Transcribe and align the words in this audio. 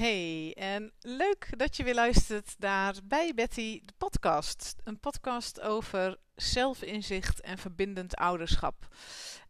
Hey, 0.00 0.54
en 0.58 0.92
leuk 1.00 1.48
dat 1.56 1.76
je 1.76 1.84
weer 1.84 1.94
luistert 1.94 2.54
naar 2.58 2.94
Bij 3.04 3.32
Betty, 3.34 3.80
de 3.84 3.92
podcast. 3.98 4.74
Een 4.84 5.00
podcast 5.00 5.60
over 5.60 6.18
zelfinzicht 6.34 7.40
en 7.40 7.58
verbindend 7.58 8.16
ouderschap. 8.16 8.88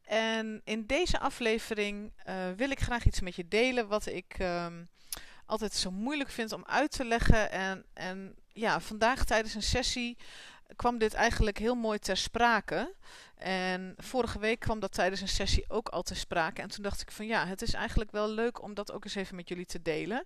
En 0.02 0.60
in 0.64 0.86
deze 0.86 1.18
aflevering 1.18 2.12
uh, 2.28 2.34
wil 2.56 2.70
ik 2.70 2.80
graag 2.80 3.04
iets 3.04 3.20
met 3.20 3.34
je 3.34 3.48
delen 3.48 3.88
wat 3.88 4.06
ik 4.06 4.36
um, 4.40 4.88
altijd 5.46 5.74
zo 5.74 5.90
moeilijk 5.90 6.30
vind 6.30 6.52
om 6.52 6.64
uit 6.64 6.90
te 6.90 7.04
leggen. 7.04 7.50
En, 7.50 7.84
en 7.94 8.34
ja, 8.52 8.80
vandaag 8.80 9.24
tijdens 9.24 9.54
een 9.54 9.62
sessie 9.62 10.16
kwam 10.76 10.98
dit 10.98 11.14
eigenlijk 11.14 11.58
heel 11.58 11.74
mooi 11.74 11.98
ter 11.98 12.16
sprake. 12.16 12.94
En 13.34 13.94
vorige 13.96 14.38
week 14.38 14.60
kwam 14.60 14.80
dat 14.80 14.92
tijdens 14.92 15.20
een 15.20 15.28
sessie 15.28 15.64
ook 15.68 15.88
al 15.88 16.02
ter 16.02 16.16
sprake. 16.16 16.62
En 16.62 16.68
toen 16.68 16.82
dacht 16.82 17.00
ik 17.00 17.10
van 17.10 17.26
ja, 17.26 17.46
het 17.46 17.62
is 17.62 17.72
eigenlijk 17.72 18.10
wel 18.10 18.28
leuk 18.28 18.62
om 18.62 18.74
dat 18.74 18.92
ook 18.92 19.04
eens 19.04 19.14
even 19.14 19.36
met 19.36 19.48
jullie 19.48 19.66
te 19.66 19.82
delen. 19.82 20.24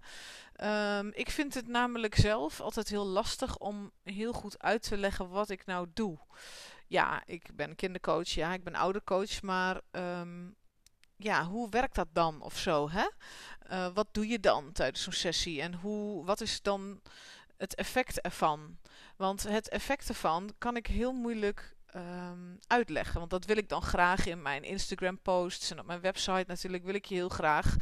Um, 0.62 1.10
ik 1.14 1.30
vind 1.30 1.54
het 1.54 1.68
namelijk 1.68 2.14
zelf 2.14 2.60
altijd 2.60 2.88
heel 2.88 3.06
lastig 3.06 3.58
om 3.58 3.90
heel 4.02 4.32
goed 4.32 4.62
uit 4.62 4.82
te 4.82 4.96
leggen 4.96 5.28
wat 5.28 5.50
ik 5.50 5.66
nou 5.66 5.86
doe. 5.94 6.18
Ja, 6.86 7.22
ik 7.26 7.48
ben 7.54 7.76
kindercoach, 7.76 8.28
ja, 8.28 8.52
ik 8.52 8.64
ben 8.64 8.74
oudercoach, 8.74 9.42
maar 9.42 9.80
um, 9.90 10.56
ja, 11.16 11.44
hoe 11.44 11.68
werkt 11.68 11.94
dat 11.94 12.08
dan 12.12 12.40
of 12.40 12.58
zo? 12.58 12.90
Hè? 12.90 13.06
Uh, 13.70 13.88
wat 13.94 14.08
doe 14.12 14.28
je 14.28 14.40
dan 14.40 14.72
tijdens 14.72 15.02
zo'n 15.02 15.12
sessie 15.12 15.62
en 15.62 15.74
hoe, 15.74 16.24
wat 16.24 16.40
is 16.40 16.62
dan 16.62 17.00
het 17.64 17.74
effect 17.74 18.20
ervan? 18.20 18.78
Want 19.16 19.42
het 19.42 19.68
effect 19.68 20.08
ervan 20.08 20.54
kan 20.58 20.76
ik 20.76 20.86
heel 20.86 21.12
moeilijk 21.12 21.74
um, 21.96 22.58
uitleggen. 22.66 23.18
Want 23.18 23.30
dat 23.30 23.44
wil 23.44 23.56
ik 23.56 23.68
dan 23.68 23.82
graag 23.82 24.26
in 24.26 24.42
mijn 24.42 24.62
Instagram 24.62 25.18
posts 25.18 25.70
en 25.70 25.78
op 25.78 25.86
mijn 25.86 26.00
website 26.00 26.44
natuurlijk 26.46 26.84
wil 26.84 26.94
ik 26.94 27.04
je 27.04 27.14
heel 27.14 27.28
graag 27.28 27.76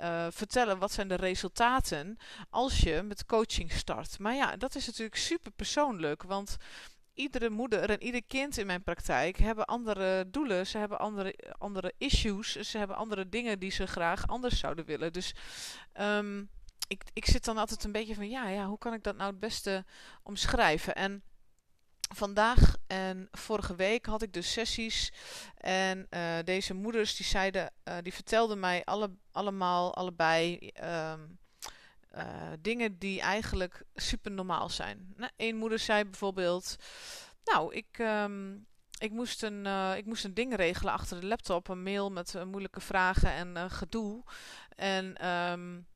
uh, 0.00 0.26
vertellen 0.30 0.78
wat 0.78 0.92
zijn 0.92 1.08
de 1.08 1.14
resultaten 1.14 2.16
als 2.50 2.78
je 2.78 3.02
met 3.02 3.26
coaching 3.26 3.72
start. 3.72 4.18
Maar 4.18 4.34
ja, 4.34 4.56
dat 4.56 4.74
is 4.74 4.86
natuurlijk 4.86 5.16
super 5.16 5.52
persoonlijk, 5.52 6.22
want 6.22 6.56
iedere 7.14 7.50
moeder 7.50 7.90
en 7.90 8.02
ieder 8.02 8.22
kind 8.26 8.58
in 8.58 8.66
mijn 8.66 8.82
praktijk 8.82 9.36
hebben 9.36 9.64
andere 9.64 10.30
doelen, 10.30 10.66
ze 10.66 10.78
hebben 10.78 10.98
andere, 10.98 11.54
andere 11.58 11.92
issues, 11.98 12.52
ze 12.52 12.78
hebben 12.78 12.96
andere 12.96 13.28
dingen 13.28 13.58
die 13.58 13.70
ze 13.70 13.86
graag 13.86 14.26
anders 14.26 14.58
zouden 14.58 14.84
willen. 14.84 15.12
Dus 15.12 15.34
um, 16.00 16.50
ik, 16.86 17.02
ik 17.12 17.26
zit 17.26 17.44
dan 17.44 17.56
altijd 17.58 17.84
een 17.84 17.92
beetje 17.92 18.14
van 18.14 18.28
ja, 18.28 18.48
ja, 18.48 18.66
hoe 18.66 18.78
kan 18.78 18.92
ik 18.92 19.02
dat 19.02 19.16
nou 19.16 19.30
het 19.30 19.40
beste 19.40 19.84
omschrijven? 20.22 20.94
En 20.94 21.22
vandaag 22.14 22.76
en 22.86 23.28
vorige 23.30 23.74
week 23.74 24.06
had 24.06 24.22
ik 24.22 24.32
dus 24.32 24.52
sessies. 24.52 25.12
En 25.56 26.06
uh, 26.10 26.38
deze 26.44 26.74
moeders 26.74 27.16
die 27.16 27.26
zeiden, 27.26 27.72
uh, 27.84 27.94
die 28.02 28.14
vertelden 28.14 28.60
mij 28.60 28.84
alle, 28.84 29.10
allemaal, 29.30 29.94
allebei. 29.94 30.70
Um, 30.84 31.38
uh, 32.14 32.52
dingen 32.60 32.98
die 32.98 33.20
eigenlijk 33.20 33.82
super 33.94 34.30
normaal 34.30 34.68
zijn. 34.68 35.12
Nou, 35.16 35.32
Eén 35.36 35.56
moeder 35.56 35.78
zei 35.78 36.04
bijvoorbeeld: 36.04 36.76
Nou, 37.44 37.74
ik, 37.74 37.98
um, 37.98 38.66
ik, 38.98 39.10
moest 39.10 39.42
een, 39.42 39.66
ik 39.96 40.06
moest 40.06 40.24
een 40.24 40.34
ding 40.34 40.56
regelen 40.56 40.92
achter 40.92 41.20
de 41.20 41.26
laptop. 41.26 41.68
Een 41.68 41.82
mail 41.82 42.10
met 42.10 42.44
moeilijke 42.46 42.80
vragen 42.80 43.30
en 43.30 43.70
gedoe. 43.70 44.22
En 44.76 45.28
um, 45.28 45.86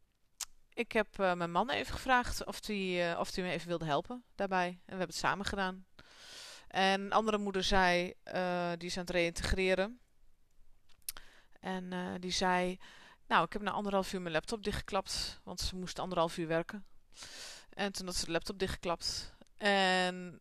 ik 0.81 0.93
heb 0.93 1.17
mijn 1.17 1.51
man 1.51 1.71
even 1.71 1.93
gevraagd 1.93 2.45
of 2.45 2.67
hij 2.67 3.17
of 3.17 3.37
me 3.37 3.51
even 3.51 3.69
wilde 3.69 3.85
helpen 3.85 4.25
daarbij. 4.35 4.67
En 4.67 4.75
we 4.75 4.81
hebben 4.87 5.07
het 5.07 5.17
samen 5.17 5.47
gedaan. 5.47 5.87
En 6.69 7.01
een 7.01 7.13
andere 7.13 7.39
moeder 7.39 7.63
zei, 7.63 8.13
uh, 8.35 8.71
die 8.77 8.89
is 8.89 8.97
aan 8.97 9.03
het 9.03 9.11
reïntegreren. 9.11 10.01
En 11.61 12.17
die 12.21 12.31
zei, 12.31 12.79
nou, 13.27 13.45
ik 13.45 13.53
heb 13.53 13.63
na 13.63 13.71
anderhalf 13.71 14.13
uur 14.13 14.21
mijn 14.21 14.35
laptop 14.35 14.63
dichtgeklapt, 14.63 15.41
want 15.45 15.61
ze 15.61 15.77
moest 15.77 15.99
anderhalf 15.99 16.37
uur 16.37 16.47
werken. 16.47 16.85
En 17.71 17.93
toen 17.93 18.07
had 18.07 18.17
ze 18.17 18.25
de 18.25 18.31
laptop 18.31 18.59
dichtgeklapt. 18.59 19.35
En 19.57 20.41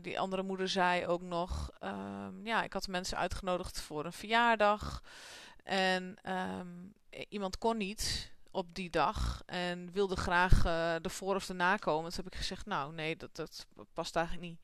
die 0.00 0.20
andere 0.20 0.42
moeder 0.42 0.68
zei 0.68 1.06
ook 1.06 1.22
nog, 1.22 1.70
um, 1.80 2.46
ja, 2.46 2.62
ik 2.62 2.72
had 2.72 2.88
mensen 2.88 3.18
uitgenodigd 3.18 3.80
voor 3.80 4.04
een 4.04 4.12
verjaardag. 4.12 5.02
En 5.62 6.32
um, 6.32 6.94
iemand 7.28 7.58
kon 7.58 7.76
niet 7.76 8.31
op 8.52 8.74
die 8.74 8.90
dag 8.90 9.42
en 9.46 9.92
wilde 9.92 10.16
graag 10.16 10.64
uh, 10.64 11.04
ervoor 11.04 11.34
of 11.34 11.48
erna 11.48 11.76
komen. 11.76 12.10
Toen 12.10 12.24
heb 12.24 12.32
ik 12.32 12.38
gezegd, 12.38 12.66
nou 12.66 12.94
nee, 12.94 13.16
dat, 13.16 13.36
dat 13.36 13.66
past 13.92 14.16
eigenlijk 14.16 14.46
niet. 14.46 14.60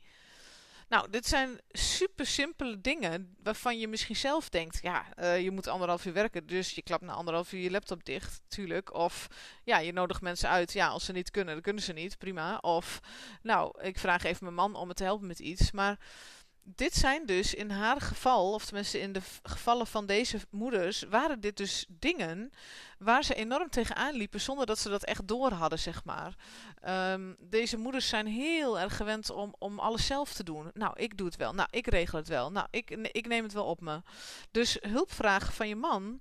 Nou, 0.88 1.10
dit 1.10 1.26
zijn 1.26 1.60
super 1.68 2.26
simpele 2.26 2.80
dingen 2.80 3.36
waarvan 3.42 3.78
je 3.78 3.88
misschien 3.88 4.16
zelf 4.16 4.48
denkt, 4.48 4.78
ja, 4.82 5.06
uh, 5.18 5.40
je 5.40 5.50
moet 5.50 5.66
anderhalf 5.66 6.04
uur 6.04 6.12
werken, 6.12 6.46
dus 6.46 6.74
je 6.74 6.82
klapt 6.82 7.02
na 7.02 7.12
anderhalf 7.12 7.52
uur 7.52 7.60
je 7.60 7.70
laptop 7.70 8.04
dicht, 8.04 8.40
tuurlijk. 8.48 8.94
Of 8.94 9.28
ja, 9.64 9.78
je 9.78 9.92
nodigt 9.92 10.20
mensen 10.20 10.48
uit, 10.48 10.72
ja, 10.72 10.88
als 10.88 11.04
ze 11.04 11.12
niet 11.12 11.30
kunnen, 11.30 11.54
dan 11.54 11.62
kunnen 11.62 11.82
ze 11.82 11.92
niet, 11.92 12.18
prima. 12.18 12.56
Of 12.56 13.00
nou, 13.42 13.82
ik 13.82 13.98
vraag 13.98 14.24
even 14.24 14.44
mijn 14.44 14.54
man 14.54 14.74
om 14.74 14.86
me 14.86 14.94
te 14.94 15.04
helpen 15.04 15.26
met 15.26 15.38
iets, 15.38 15.70
maar 15.70 15.98
dit 16.74 16.94
zijn 16.94 17.26
dus 17.26 17.54
in 17.54 17.70
haar 17.70 18.00
geval, 18.00 18.52
of 18.52 18.64
tenminste 18.64 19.00
in 19.00 19.12
de 19.12 19.20
gevallen 19.42 19.86
van 19.86 20.06
deze 20.06 20.38
moeders, 20.50 21.02
waren 21.02 21.40
dit 21.40 21.56
dus 21.56 21.86
dingen 21.88 22.50
waar 22.98 23.24
ze 23.24 23.34
enorm 23.34 23.70
tegenaan 23.70 24.14
liepen 24.14 24.40
zonder 24.40 24.66
dat 24.66 24.78
ze 24.78 24.88
dat 24.88 25.04
echt 25.04 25.28
door 25.28 25.50
hadden, 25.50 25.78
zeg 25.78 26.04
maar. 26.04 26.34
Um, 27.12 27.36
deze 27.40 27.76
moeders 27.76 28.08
zijn 28.08 28.26
heel 28.26 28.80
erg 28.80 28.96
gewend 28.96 29.30
om, 29.30 29.54
om 29.58 29.78
alles 29.78 30.06
zelf 30.06 30.32
te 30.32 30.44
doen. 30.44 30.70
Nou, 30.74 30.92
ik 30.96 31.16
doe 31.16 31.26
het 31.26 31.36
wel. 31.36 31.54
Nou, 31.54 31.68
ik 31.70 31.86
regel 31.86 32.18
het 32.18 32.28
wel. 32.28 32.50
Nou, 32.50 32.66
ik, 32.70 32.90
ik 32.90 33.26
neem 33.26 33.42
het 33.42 33.52
wel 33.52 33.64
op 33.64 33.80
me. 33.80 34.02
Dus 34.50 34.76
hulp 34.80 35.12
vragen 35.12 35.52
van 35.52 35.68
je 35.68 35.76
man 35.76 36.18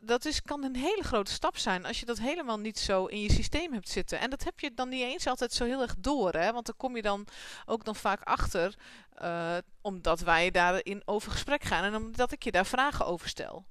dat 0.00 0.24
is, 0.24 0.42
kan 0.42 0.64
een 0.64 0.76
hele 0.76 1.02
grote 1.02 1.32
stap 1.32 1.56
zijn 1.56 1.86
als 1.86 2.00
je 2.00 2.06
dat 2.06 2.18
helemaal 2.18 2.58
niet 2.58 2.78
zo 2.78 3.06
in 3.06 3.20
je 3.20 3.32
systeem 3.32 3.72
hebt 3.72 3.88
zitten. 3.88 4.20
En 4.20 4.30
dat 4.30 4.44
heb 4.44 4.60
je 4.60 4.74
dan 4.74 4.88
niet 4.88 5.02
eens 5.02 5.26
altijd 5.26 5.52
zo 5.52 5.64
heel 5.64 5.80
erg 5.82 5.94
door, 5.98 6.32
hè? 6.32 6.52
want 6.52 6.66
dan 6.66 6.76
kom 6.76 6.96
je 6.96 7.02
dan 7.02 7.26
ook 7.66 7.84
dan 7.84 7.96
vaak 7.96 8.22
achter, 8.22 8.74
uh, 9.22 9.56
omdat 9.80 10.20
wij 10.20 10.50
daarin 10.50 11.02
over 11.04 11.30
gesprek 11.30 11.62
gaan 11.62 11.84
en 11.84 11.94
omdat 11.94 12.32
ik 12.32 12.42
je 12.42 12.52
daar 12.52 12.66
vragen 12.66 13.06
over 13.06 13.28
stel. 13.28 13.64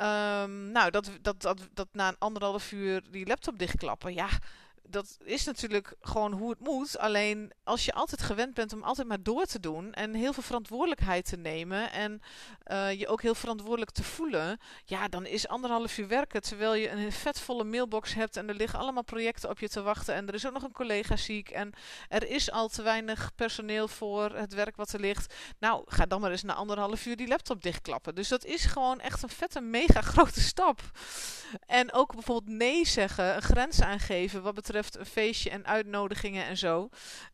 Um, 0.00 0.70
nou, 0.70 0.90
dat, 0.90 1.10
dat, 1.20 1.42
dat, 1.42 1.68
dat 1.72 1.88
na 1.92 2.08
een 2.08 2.18
anderhalf 2.18 2.72
uur 2.72 3.02
die 3.10 3.26
laptop 3.26 3.58
dichtklappen, 3.58 4.14
ja, 4.14 4.28
dat 4.88 5.18
is 5.24 5.44
natuurlijk 5.44 5.94
gewoon 6.00 6.32
hoe 6.32 6.50
het 6.50 6.60
moet. 6.60 6.98
Alleen 6.98 7.52
als 7.64 7.84
je 7.84 7.92
altijd 7.92 8.22
gewend 8.22 8.54
bent 8.54 8.72
om 8.72 8.82
altijd 8.82 9.08
maar 9.08 9.22
door 9.22 9.44
te 9.44 9.60
doen 9.60 9.92
en 9.92 10.14
heel 10.14 10.32
veel 10.32 10.42
verantwoordelijkheid 10.42 11.24
te 11.28 11.36
nemen 11.36 11.92
en 11.92 12.22
uh, 12.66 12.92
je 12.92 13.08
ook 13.08 13.22
heel 13.22 13.34
verantwoordelijk 13.34 13.90
te 13.90 14.02
voelen, 14.02 14.58
ja, 14.84 15.08
dan 15.08 15.26
is 15.26 15.48
anderhalf 15.48 15.98
uur 15.98 16.08
werken 16.08 16.42
terwijl 16.42 16.74
je 16.74 16.90
een 16.90 17.12
vetvolle 17.12 17.64
mailbox 17.64 18.14
hebt 18.14 18.36
en 18.36 18.48
er 18.48 18.54
liggen 18.54 18.78
allemaal 18.78 19.04
projecten 19.04 19.50
op 19.50 19.58
je 19.58 19.68
te 19.68 19.82
wachten 19.82 20.14
en 20.14 20.28
er 20.28 20.34
is 20.34 20.46
ook 20.46 20.52
nog 20.52 20.62
een 20.62 20.72
collega 20.72 21.16
ziek 21.16 21.50
en 21.50 21.72
er 22.08 22.28
is 22.28 22.50
al 22.50 22.68
te 22.68 22.82
weinig 22.82 23.34
personeel 23.34 23.88
voor 23.88 24.30
het 24.30 24.54
werk 24.54 24.76
wat 24.76 24.92
er 24.92 25.00
ligt. 25.00 25.34
Nou, 25.58 25.82
ga 25.86 26.06
dan 26.06 26.20
maar 26.20 26.30
eens 26.30 26.42
na 26.42 26.54
anderhalf 26.54 27.06
uur 27.06 27.16
die 27.16 27.28
laptop 27.28 27.62
dichtklappen. 27.62 28.14
Dus 28.14 28.28
dat 28.28 28.44
is 28.44 28.64
gewoon 28.64 29.00
echt 29.00 29.22
een 29.22 29.28
vette, 29.28 29.60
mega 29.60 30.00
grote 30.12 30.40
stap. 30.40 30.80
En 31.66 31.92
ook 31.92 32.12
bijvoorbeeld 32.12 32.56
nee 32.56 32.86
zeggen, 32.86 33.34
een 33.36 33.42
grens 33.42 33.80
aangeven 33.80 34.42
wat 34.42 34.54
betreft 34.54 34.71
een 34.98 35.06
feestje 35.06 35.50
en 35.50 35.66
uitnodigingen 35.66 36.44
en 36.44 36.56
zo. 36.56 36.88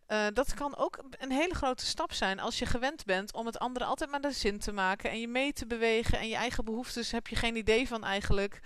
Uh, 0.08 0.26
dat 0.32 0.54
kan 0.54 0.76
ook 0.76 0.98
een 1.19 1.30
hele 1.30 1.54
grote 1.54 1.86
stap 1.86 2.12
zijn 2.12 2.41
als 2.41 2.58
je 2.58 2.66
gewend 2.66 3.04
bent 3.04 3.32
om 3.32 3.46
het 3.46 3.58
andere 3.58 3.84
altijd 3.84 4.10
maar 4.10 4.20
de 4.20 4.32
zin 4.32 4.58
te 4.58 4.72
maken 4.72 5.10
en 5.10 5.20
je 5.20 5.28
mee 5.28 5.52
te 5.52 5.66
bewegen 5.66 6.19
en 6.19 6.28
je 6.28 6.34
eigen 6.34 6.64
behoeftes 6.64 7.10
heb 7.10 7.26
je 7.26 7.36
geen 7.36 7.56
idee 7.56 7.88
van 7.88 8.04
eigenlijk. 8.04 8.60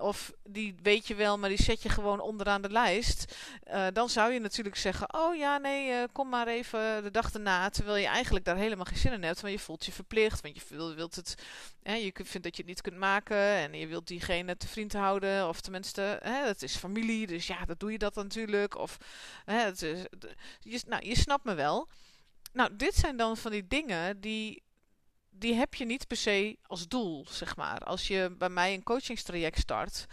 Of 0.00 0.32
die 0.42 0.74
weet 0.82 1.06
je 1.06 1.14
wel, 1.14 1.38
maar 1.38 1.48
die 1.48 1.62
zet 1.62 1.82
je 1.82 1.88
gewoon 1.88 2.20
onderaan 2.20 2.62
de 2.62 2.70
lijst. 2.70 3.36
Uh, 3.66 3.86
dan 3.92 4.08
zou 4.08 4.32
je 4.32 4.40
natuurlijk 4.40 4.76
zeggen: 4.76 5.14
Oh 5.14 5.36
ja, 5.36 5.58
nee, 5.58 5.90
uh, 5.90 6.02
kom 6.12 6.28
maar 6.28 6.46
even 6.46 7.02
de 7.02 7.10
dag 7.10 7.32
erna. 7.32 7.70
Terwijl 7.70 7.96
je 7.96 8.06
eigenlijk 8.06 8.44
daar 8.44 8.56
helemaal 8.56 8.84
geen 8.84 8.98
zin 8.98 9.12
in 9.12 9.22
hebt, 9.22 9.40
want 9.40 9.52
je 9.52 9.58
voelt 9.58 9.84
je 9.84 9.92
verplicht, 9.92 10.40
want 10.40 10.56
je 10.56 10.94
wilt 10.94 11.14
het. 11.14 11.34
Hè, 11.82 11.94
je 11.94 12.12
vindt 12.14 12.42
dat 12.42 12.56
je 12.56 12.62
het 12.62 12.66
niet 12.66 12.80
kunt 12.80 12.96
maken 12.96 13.36
en 13.36 13.74
je 13.78 13.86
wilt 13.86 14.06
diegene 14.06 14.56
te 14.56 14.68
vriend 14.68 14.92
houden, 14.92 15.48
of 15.48 15.60
tenminste, 15.60 16.18
hè, 16.22 16.46
het 16.46 16.62
is 16.62 16.76
familie, 16.76 17.26
dus 17.26 17.46
ja, 17.46 17.64
dat 17.64 17.80
doe 17.80 17.92
je 17.92 17.98
dat 17.98 18.14
natuurlijk. 18.14 18.78
Of 18.78 18.98
hè, 19.44 19.58
het 19.58 19.82
is, 19.82 20.02
je, 20.80 20.88
nou, 20.88 21.06
je 21.06 21.16
snapt 21.16 21.44
me 21.44 21.54
wel. 21.54 21.88
Nou, 22.52 22.76
dit 22.76 22.94
zijn 22.94 23.16
dan 23.16 23.36
van 23.36 23.50
die 23.50 23.66
dingen 23.66 24.20
die, 24.20 24.62
die 25.30 25.54
heb 25.54 25.74
je 25.74 25.84
niet 25.84 26.06
per 26.06 26.16
se 26.16 26.56
als 26.66 26.88
doel, 26.88 27.26
zeg 27.28 27.56
maar. 27.56 27.78
Als 27.78 28.06
je 28.06 28.34
bij 28.38 28.48
mij 28.48 28.74
een 28.74 28.82
coachingstraject 28.82 29.58
start, 29.58 30.06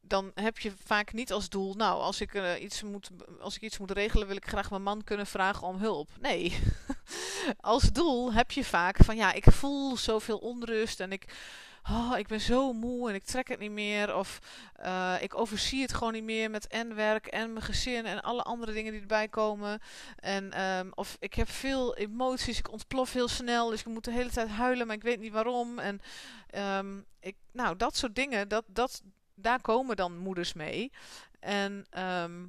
dan 0.00 0.30
heb 0.34 0.58
je 0.58 0.72
vaak 0.84 1.12
niet 1.12 1.32
als 1.32 1.48
doel, 1.48 1.74
nou, 1.74 2.00
als 2.00 2.20
ik, 2.20 2.34
uh, 2.34 2.62
iets, 2.62 2.82
moet, 2.82 3.10
als 3.40 3.56
ik 3.56 3.62
iets 3.62 3.78
moet 3.78 3.90
regelen, 3.90 4.26
wil 4.26 4.36
ik 4.36 4.48
graag 4.48 4.70
mijn 4.70 4.82
man 4.82 5.04
kunnen 5.04 5.26
vragen 5.26 5.66
om 5.66 5.76
hulp. 5.76 6.10
Nee. 6.20 6.58
als 7.60 7.92
doel 7.92 8.32
heb 8.32 8.50
je 8.50 8.64
vaak 8.64 8.96
van, 8.96 9.16
ja, 9.16 9.32
ik 9.32 9.44
voel 9.44 9.96
zoveel 9.96 10.38
onrust 10.38 11.00
en 11.00 11.12
ik 11.12 11.24
oh, 11.82 12.12
ik 12.18 12.26
ben 12.26 12.40
zo 12.40 12.72
moe 12.72 13.08
en 13.08 13.14
ik 13.14 13.24
trek 13.24 13.48
het 13.48 13.58
niet 13.58 13.70
meer. 13.70 14.16
Of 14.16 14.38
uh, 14.84 15.14
ik 15.20 15.34
overzie 15.34 15.82
het 15.82 15.94
gewoon 15.94 16.12
niet 16.12 16.24
meer 16.24 16.50
met 16.50 16.66
en 16.66 16.94
werk 16.94 17.26
en 17.26 17.52
mijn 17.52 17.64
gezin 17.64 18.06
en 18.06 18.22
alle 18.22 18.42
andere 18.42 18.72
dingen 18.72 18.92
die 18.92 19.00
erbij 19.00 19.28
komen. 19.28 19.80
En, 20.16 20.62
um, 20.62 20.92
of 20.94 21.16
ik 21.18 21.34
heb 21.34 21.48
veel 21.48 21.96
emoties, 21.96 22.58
ik 22.58 22.72
ontplof 22.72 23.12
heel 23.12 23.28
snel, 23.28 23.68
dus 23.68 23.80
ik 23.80 23.86
moet 23.86 24.04
de 24.04 24.12
hele 24.12 24.30
tijd 24.30 24.48
huilen, 24.48 24.86
maar 24.86 24.96
ik 24.96 25.02
weet 25.02 25.20
niet 25.20 25.32
waarom. 25.32 25.78
En 25.78 26.00
um, 26.78 27.04
ik, 27.20 27.36
nou, 27.52 27.76
dat 27.76 27.96
soort 27.96 28.14
dingen, 28.14 28.48
dat, 28.48 28.64
dat, 28.66 29.02
daar 29.34 29.60
komen 29.60 29.96
dan 29.96 30.18
moeders 30.18 30.52
mee. 30.52 30.92
En 31.40 31.86
ehm, 31.90 32.46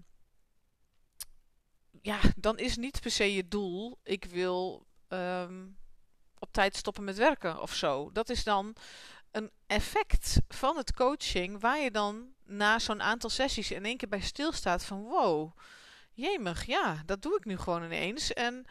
ja, 2.01 2.19
dan 2.35 2.57
is 2.57 2.77
niet 2.77 3.01
per 3.01 3.11
se 3.11 3.33
je 3.33 3.47
doel, 3.47 3.99
ik 4.03 4.25
wil 4.25 4.85
ehm, 5.07 5.65
op 6.39 6.51
tijd 6.51 6.75
stoppen 6.75 7.03
met 7.03 7.17
werken 7.17 7.61
of 7.61 7.73
zo. 7.73 8.09
Dat 8.11 8.29
is 8.29 8.43
dan 8.43 8.75
een 9.31 9.51
effect 9.67 10.41
van 10.47 10.77
het 10.77 10.93
coaching 10.93 11.59
waar 11.59 11.79
je 11.79 11.91
dan 11.91 12.33
na 12.45 12.79
zo'n 12.79 13.01
aantal 13.01 13.29
sessies 13.29 13.71
in 13.71 13.85
één 13.85 13.97
keer 13.97 14.09
bij 14.09 14.21
stilstaat 14.21 14.83
van 14.83 15.03
wow, 15.03 15.57
jemig, 16.13 16.65
ja, 16.65 17.01
dat 17.05 17.21
doe 17.21 17.35
ik 17.37 17.45
nu 17.45 17.57
gewoon 17.57 17.83
ineens. 17.83 18.33
En 18.33 18.65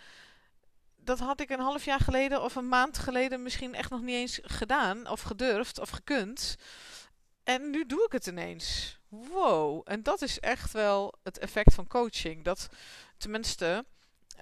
dat 0.96 1.18
had 1.18 1.40
ik 1.40 1.50
een 1.50 1.60
half 1.60 1.84
jaar 1.84 2.00
geleden 2.00 2.42
of 2.42 2.54
een 2.54 2.68
maand 2.68 2.98
geleden 2.98 3.42
misschien 3.42 3.74
echt 3.74 3.90
nog 3.90 4.00
niet 4.00 4.14
eens 4.14 4.38
gedaan 4.42 5.08
of 5.08 5.20
gedurfd 5.20 5.78
of 5.78 5.90
gekund. 5.90 6.56
En 7.44 7.70
nu 7.70 7.86
doe 7.86 8.04
ik 8.04 8.12
het 8.12 8.26
ineens. 8.26 8.98
Wow. 9.08 9.82
En 9.84 10.02
dat 10.02 10.22
is 10.22 10.40
echt 10.40 10.72
wel 10.72 11.14
het 11.22 11.38
effect 11.38 11.74
van 11.74 11.86
coaching. 11.86 12.44
Dat 12.44 12.68
tenminste, 13.16 13.84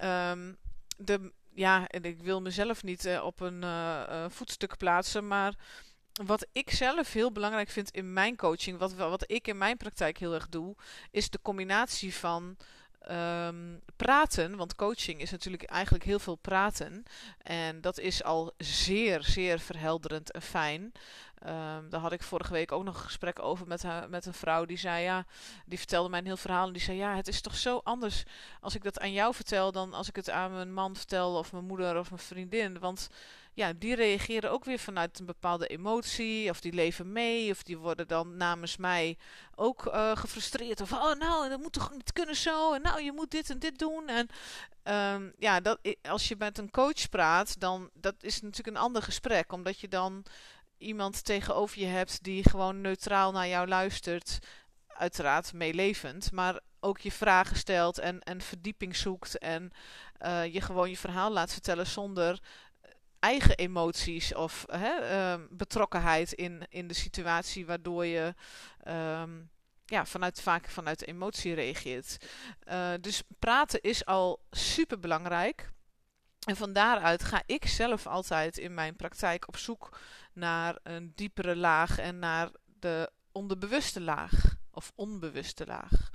um, 0.03 0.57
de, 0.97 1.33
ja, 1.53 1.87
en 1.87 2.03
ik 2.03 2.21
wil 2.21 2.41
mezelf 2.41 2.83
niet 2.83 3.05
uh, 3.05 3.23
op 3.23 3.39
een 3.39 3.61
uh, 3.61 4.25
voetstuk 4.29 4.77
plaatsen, 4.77 5.27
maar 5.27 5.53
wat 6.25 6.47
ik 6.51 6.71
zelf 6.71 7.13
heel 7.13 7.31
belangrijk 7.31 7.69
vind 7.69 7.91
in 7.91 8.13
mijn 8.13 8.35
coaching, 8.35 8.77
wat, 8.77 8.93
wat 8.93 9.23
ik 9.31 9.47
in 9.47 9.57
mijn 9.57 9.77
praktijk 9.77 10.17
heel 10.17 10.33
erg 10.33 10.49
doe, 10.49 10.75
is 11.11 11.29
de 11.29 11.39
combinatie 11.41 12.15
van 12.15 12.57
um, 13.11 13.81
praten. 13.95 14.55
Want 14.55 14.75
coaching 14.75 15.21
is 15.21 15.31
natuurlijk 15.31 15.63
eigenlijk 15.63 16.03
heel 16.03 16.19
veel 16.19 16.35
praten. 16.35 17.03
En 17.37 17.81
dat 17.81 17.99
is 17.99 18.23
al 18.23 18.53
zeer, 18.57 19.23
zeer 19.23 19.59
verhelderend 19.59 20.31
en 20.31 20.41
fijn. 20.41 20.81
Um, 21.47 21.89
daar 21.89 21.99
had 21.99 22.11
ik 22.11 22.23
vorige 22.23 22.53
week 22.53 22.71
ook 22.71 22.83
nog 22.83 22.95
een 22.95 23.01
gesprek 23.01 23.41
over 23.41 23.67
met, 23.67 23.83
met 24.09 24.25
een 24.25 24.33
vrouw 24.33 24.65
die 24.65 24.77
zei, 24.77 25.03
ja, 25.03 25.25
die 25.65 25.77
vertelde 25.77 26.09
mij 26.09 26.19
een 26.19 26.25
heel 26.25 26.37
verhaal 26.37 26.67
en 26.67 26.73
die 26.73 26.81
zei, 26.81 26.97
ja, 26.97 27.15
het 27.15 27.27
is 27.27 27.41
toch 27.41 27.55
zo 27.55 27.81
anders 27.83 28.23
als 28.61 28.75
ik 28.75 28.83
dat 28.83 28.99
aan 28.99 29.11
jou 29.11 29.33
vertel 29.33 29.71
dan 29.71 29.93
als 29.93 30.09
ik 30.09 30.15
het 30.15 30.29
aan 30.29 30.51
mijn 30.51 30.73
man 30.73 30.95
vertel 30.95 31.37
of 31.37 31.51
mijn 31.51 31.65
moeder 31.65 31.97
of 31.97 32.09
mijn 32.09 32.21
vriendin. 32.21 32.79
Want 32.79 33.09
ja, 33.59 33.73
die 33.73 33.95
reageren 33.95 34.51
ook 34.51 34.65
weer 34.65 34.79
vanuit 34.79 35.19
een 35.19 35.25
bepaalde 35.25 35.67
emotie, 35.67 36.49
of 36.49 36.59
die 36.61 36.73
leven 36.73 37.11
mee, 37.11 37.51
of 37.51 37.63
die 37.63 37.77
worden 37.77 38.07
dan 38.07 38.37
namens 38.37 38.77
mij 38.77 39.17
ook 39.55 39.85
uh, 39.85 40.15
gefrustreerd. 40.15 40.81
Of, 40.81 40.91
oh 40.91 41.13
nou, 41.13 41.49
dat 41.49 41.59
moet 41.59 41.73
toch 41.73 41.91
niet 41.91 42.13
kunnen 42.13 42.35
zo, 42.35 42.73
en 42.73 42.81
nou, 42.81 43.01
je 43.01 43.11
moet 43.11 43.31
dit 43.31 43.49
en 43.49 43.59
dit 43.59 43.79
doen. 43.79 44.07
En 44.07 44.27
um, 45.15 45.33
ja, 45.37 45.59
dat, 45.59 45.79
als 46.01 46.27
je 46.27 46.35
met 46.37 46.57
een 46.57 46.71
coach 46.71 47.09
praat, 47.09 47.59
dan 47.59 47.89
dat 47.93 48.15
is 48.19 48.41
natuurlijk 48.41 48.77
een 48.77 48.83
ander 48.83 49.01
gesprek, 49.01 49.51
omdat 49.51 49.79
je 49.79 49.87
dan 49.87 50.25
iemand 50.77 51.25
tegenover 51.25 51.79
je 51.79 51.85
hebt 51.85 52.23
die 52.23 52.49
gewoon 52.49 52.81
neutraal 52.81 53.31
naar 53.31 53.47
jou 53.47 53.67
luistert, 53.67 54.39
uiteraard 54.87 55.53
meelevend, 55.53 56.31
maar 56.31 56.59
ook 56.79 56.99
je 56.99 57.11
vragen 57.11 57.55
stelt 57.55 57.97
en, 57.97 58.19
en 58.19 58.41
verdieping 58.41 58.95
zoekt 58.95 59.37
en 59.37 59.71
uh, 60.21 60.53
je 60.53 60.61
gewoon 60.61 60.89
je 60.89 60.97
verhaal 60.97 61.31
laat 61.31 61.51
vertellen 61.51 61.87
zonder 61.87 62.39
eigen 63.19 63.57
emoties 63.57 64.33
of 64.33 64.65
hè, 64.67 65.11
uh, 65.11 65.43
betrokkenheid 65.49 66.31
in, 66.31 66.65
in 66.69 66.87
de 66.87 66.93
situatie, 66.93 67.65
waardoor 67.65 68.05
je 68.05 68.33
um, 68.87 69.49
ja, 69.85 70.05
vanuit, 70.05 70.41
vaak 70.41 70.67
vanuit 70.69 71.07
emotie 71.07 71.53
reageert. 71.53 72.17
Uh, 72.67 72.91
dus 73.01 73.23
praten 73.39 73.81
is 73.81 74.05
al 74.05 74.45
super 74.51 74.99
belangrijk. 74.99 75.71
En 76.47 76.55
van 76.55 76.73
daaruit 76.73 77.23
ga 77.23 77.43
ik 77.45 77.65
zelf 77.65 78.07
altijd 78.07 78.57
in 78.57 78.73
mijn 78.73 78.95
praktijk 78.95 79.47
op 79.47 79.57
zoek 79.57 79.99
naar 80.33 80.77
een 80.83 81.11
diepere 81.15 81.55
laag 81.55 81.97
en 81.97 82.19
naar 82.19 82.49
de 82.79 83.11
onderbewuste 83.31 84.01
laag 84.01 84.55
of 84.71 84.91
onbewuste 84.95 85.65
laag. 85.65 86.09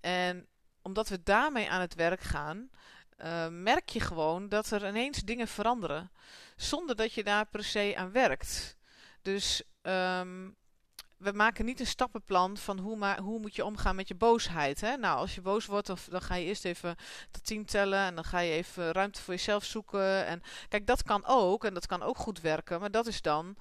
En 0.00 0.46
omdat 0.82 1.08
we 1.08 1.22
daarmee 1.22 1.70
aan 1.70 1.80
het 1.80 1.94
werk 1.94 2.20
gaan, 2.20 2.70
uh, 3.18 3.48
merk 3.48 3.88
je 3.88 4.00
gewoon 4.00 4.48
dat 4.48 4.70
er 4.70 4.88
ineens 4.88 5.18
dingen 5.18 5.48
veranderen. 5.48 6.10
Zonder 6.56 6.96
dat 6.96 7.12
je 7.12 7.24
daar 7.24 7.46
per 7.46 7.64
se 7.64 7.94
aan 7.96 8.12
werkt. 8.12 8.76
Dus 9.22 9.62
um, 9.82 10.56
we 11.16 11.32
maken 11.32 11.64
niet 11.64 11.80
een 11.80 11.86
stappenplan 11.86 12.56
van 12.56 12.78
hoe, 12.78 13.16
hoe 13.22 13.40
moet 13.40 13.56
je 13.56 13.64
omgaan 13.64 13.96
met 13.96 14.08
je 14.08 14.14
boosheid. 14.14 14.80
Hè? 14.80 14.96
Nou, 14.96 15.18
als 15.18 15.34
je 15.34 15.40
boos 15.40 15.66
wordt, 15.66 15.86
dan, 15.86 15.96
dan 16.10 16.20
ga 16.20 16.34
je 16.34 16.44
eerst 16.44 16.64
even 16.64 16.96
tot 17.30 17.44
tien 17.44 17.64
tellen. 17.64 17.98
En 17.98 18.14
dan 18.14 18.24
ga 18.24 18.38
je 18.38 18.52
even 18.52 18.92
ruimte 18.92 19.22
voor 19.22 19.34
jezelf 19.34 19.64
zoeken. 19.64 20.26
En 20.26 20.42
kijk, 20.68 20.86
dat 20.86 21.02
kan 21.02 21.24
ook. 21.26 21.64
En 21.64 21.74
dat 21.74 21.86
kan 21.86 22.02
ook 22.02 22.16
goed 22.16 22.40
werken. 22.40 22.80
Maar 22.80 22.90
dat 22.90 23.06
is 23.06 23.22
dan 23.22 23.56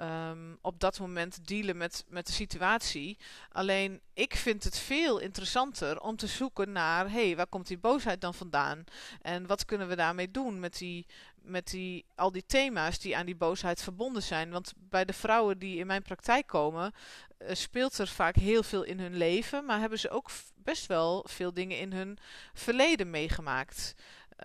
um, 0.00 0.58
op 0.60 0.80
dat 0.80 0.98
moment 0.98 1.48
dealen 1.48 1.76
met, 1.76 2.04
met 2.08 2.26
de 2.26 2.32
situatie. 2.32 3.18
Alleen 3.52 4.00
ik 4.14 4.34
vind 4.34 4.64
het 4.64 4.78
veel 4.78 5.18
interessanter 5.18 6.00
om 6.00 6.16
te 6.16 6.26
zoeken 6.26 6.72
naar: 6.72 7.10
hé, 7.10 7.26
hey, 7.26 7.36
waar 7.36 7.46
komt 7.46 7.66
die 7.66 7.78
boosheid 7.78 8.20
dan 8.20 8.34
vandaan? 8.34 8.84
En 9.22 9.46
wat 9.46 9.64
kunnen 9.64 9.88
we 9.88 9.96
daarmee 9.96 10.30
doen 10.30 10.60
met, 10.60 10.78
die, 10.78 11.06
met 11.42 11.66
die, 11.66 12.04
al 12.14 12.32
die 12.32 12.46
thema's 12.46 12.98
die 12.98 13.16
aan 13.16 13.26
die 13.26 13.36
boosheid 13.36 13.82
verbonden 13.82 14.22
zijn? 14.22 14.50
Want 14.50 14.72
bij 14.76 15.04
de 15.04 15.12
vrouwen 15.12 15.58
die 15.58 15.78
in 15.78 15.86
mijn 15.86 16.02
praktijk 16.02 16.46
komen, 16.46 16.92
uh, 17.38 17.48
speelt 17.52 17.98
er 17.98 18.08
vaak 18.08 18.36
heel 18.36 18.62
veel 18.62 18.82
in 18.82 19.00
hun 19.00 19.16
leven, 19.16 19.64
maar 19.64 19.80
hebben 19.80 19.98
ze 19.98 20.10
ook 20.10 20.30
best 20.54 20.86
wel 20.86 21.24
veel 21.28 21.52
dingen 21.52 21.78
in 21.78 21.92
hun 21.92 22.18
verleden 22.54 23.10
meegemaakt. 23.10 23.94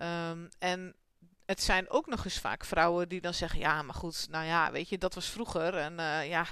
Um, 0.02 0.48
en 0.58 0.94
het 1.46 1.62
zijn 1.62 1.90
ook 1.90 2.06
nog 2.06 2.24
eens 2.24 2.38
vaak 2.38 2.64
vrouwen 2.64 3.08
die 3.08 3.20
dan 3.20 3.34
zeggen: 3.34 3.58
Ja, 3.58 3.82
maar 3.82 3.94
goed, 3.94 4.26
nou 4.30 4.44
ja, 4.44 4.72
weet 4.72 4.88
je, 4.88 4.98
dat 4.98 5.14
was 5.14 5.28
vroeger. 5.28 5.74
En 5.74 5.92
uh, 5.98 6.28
ja, 6.28 6.46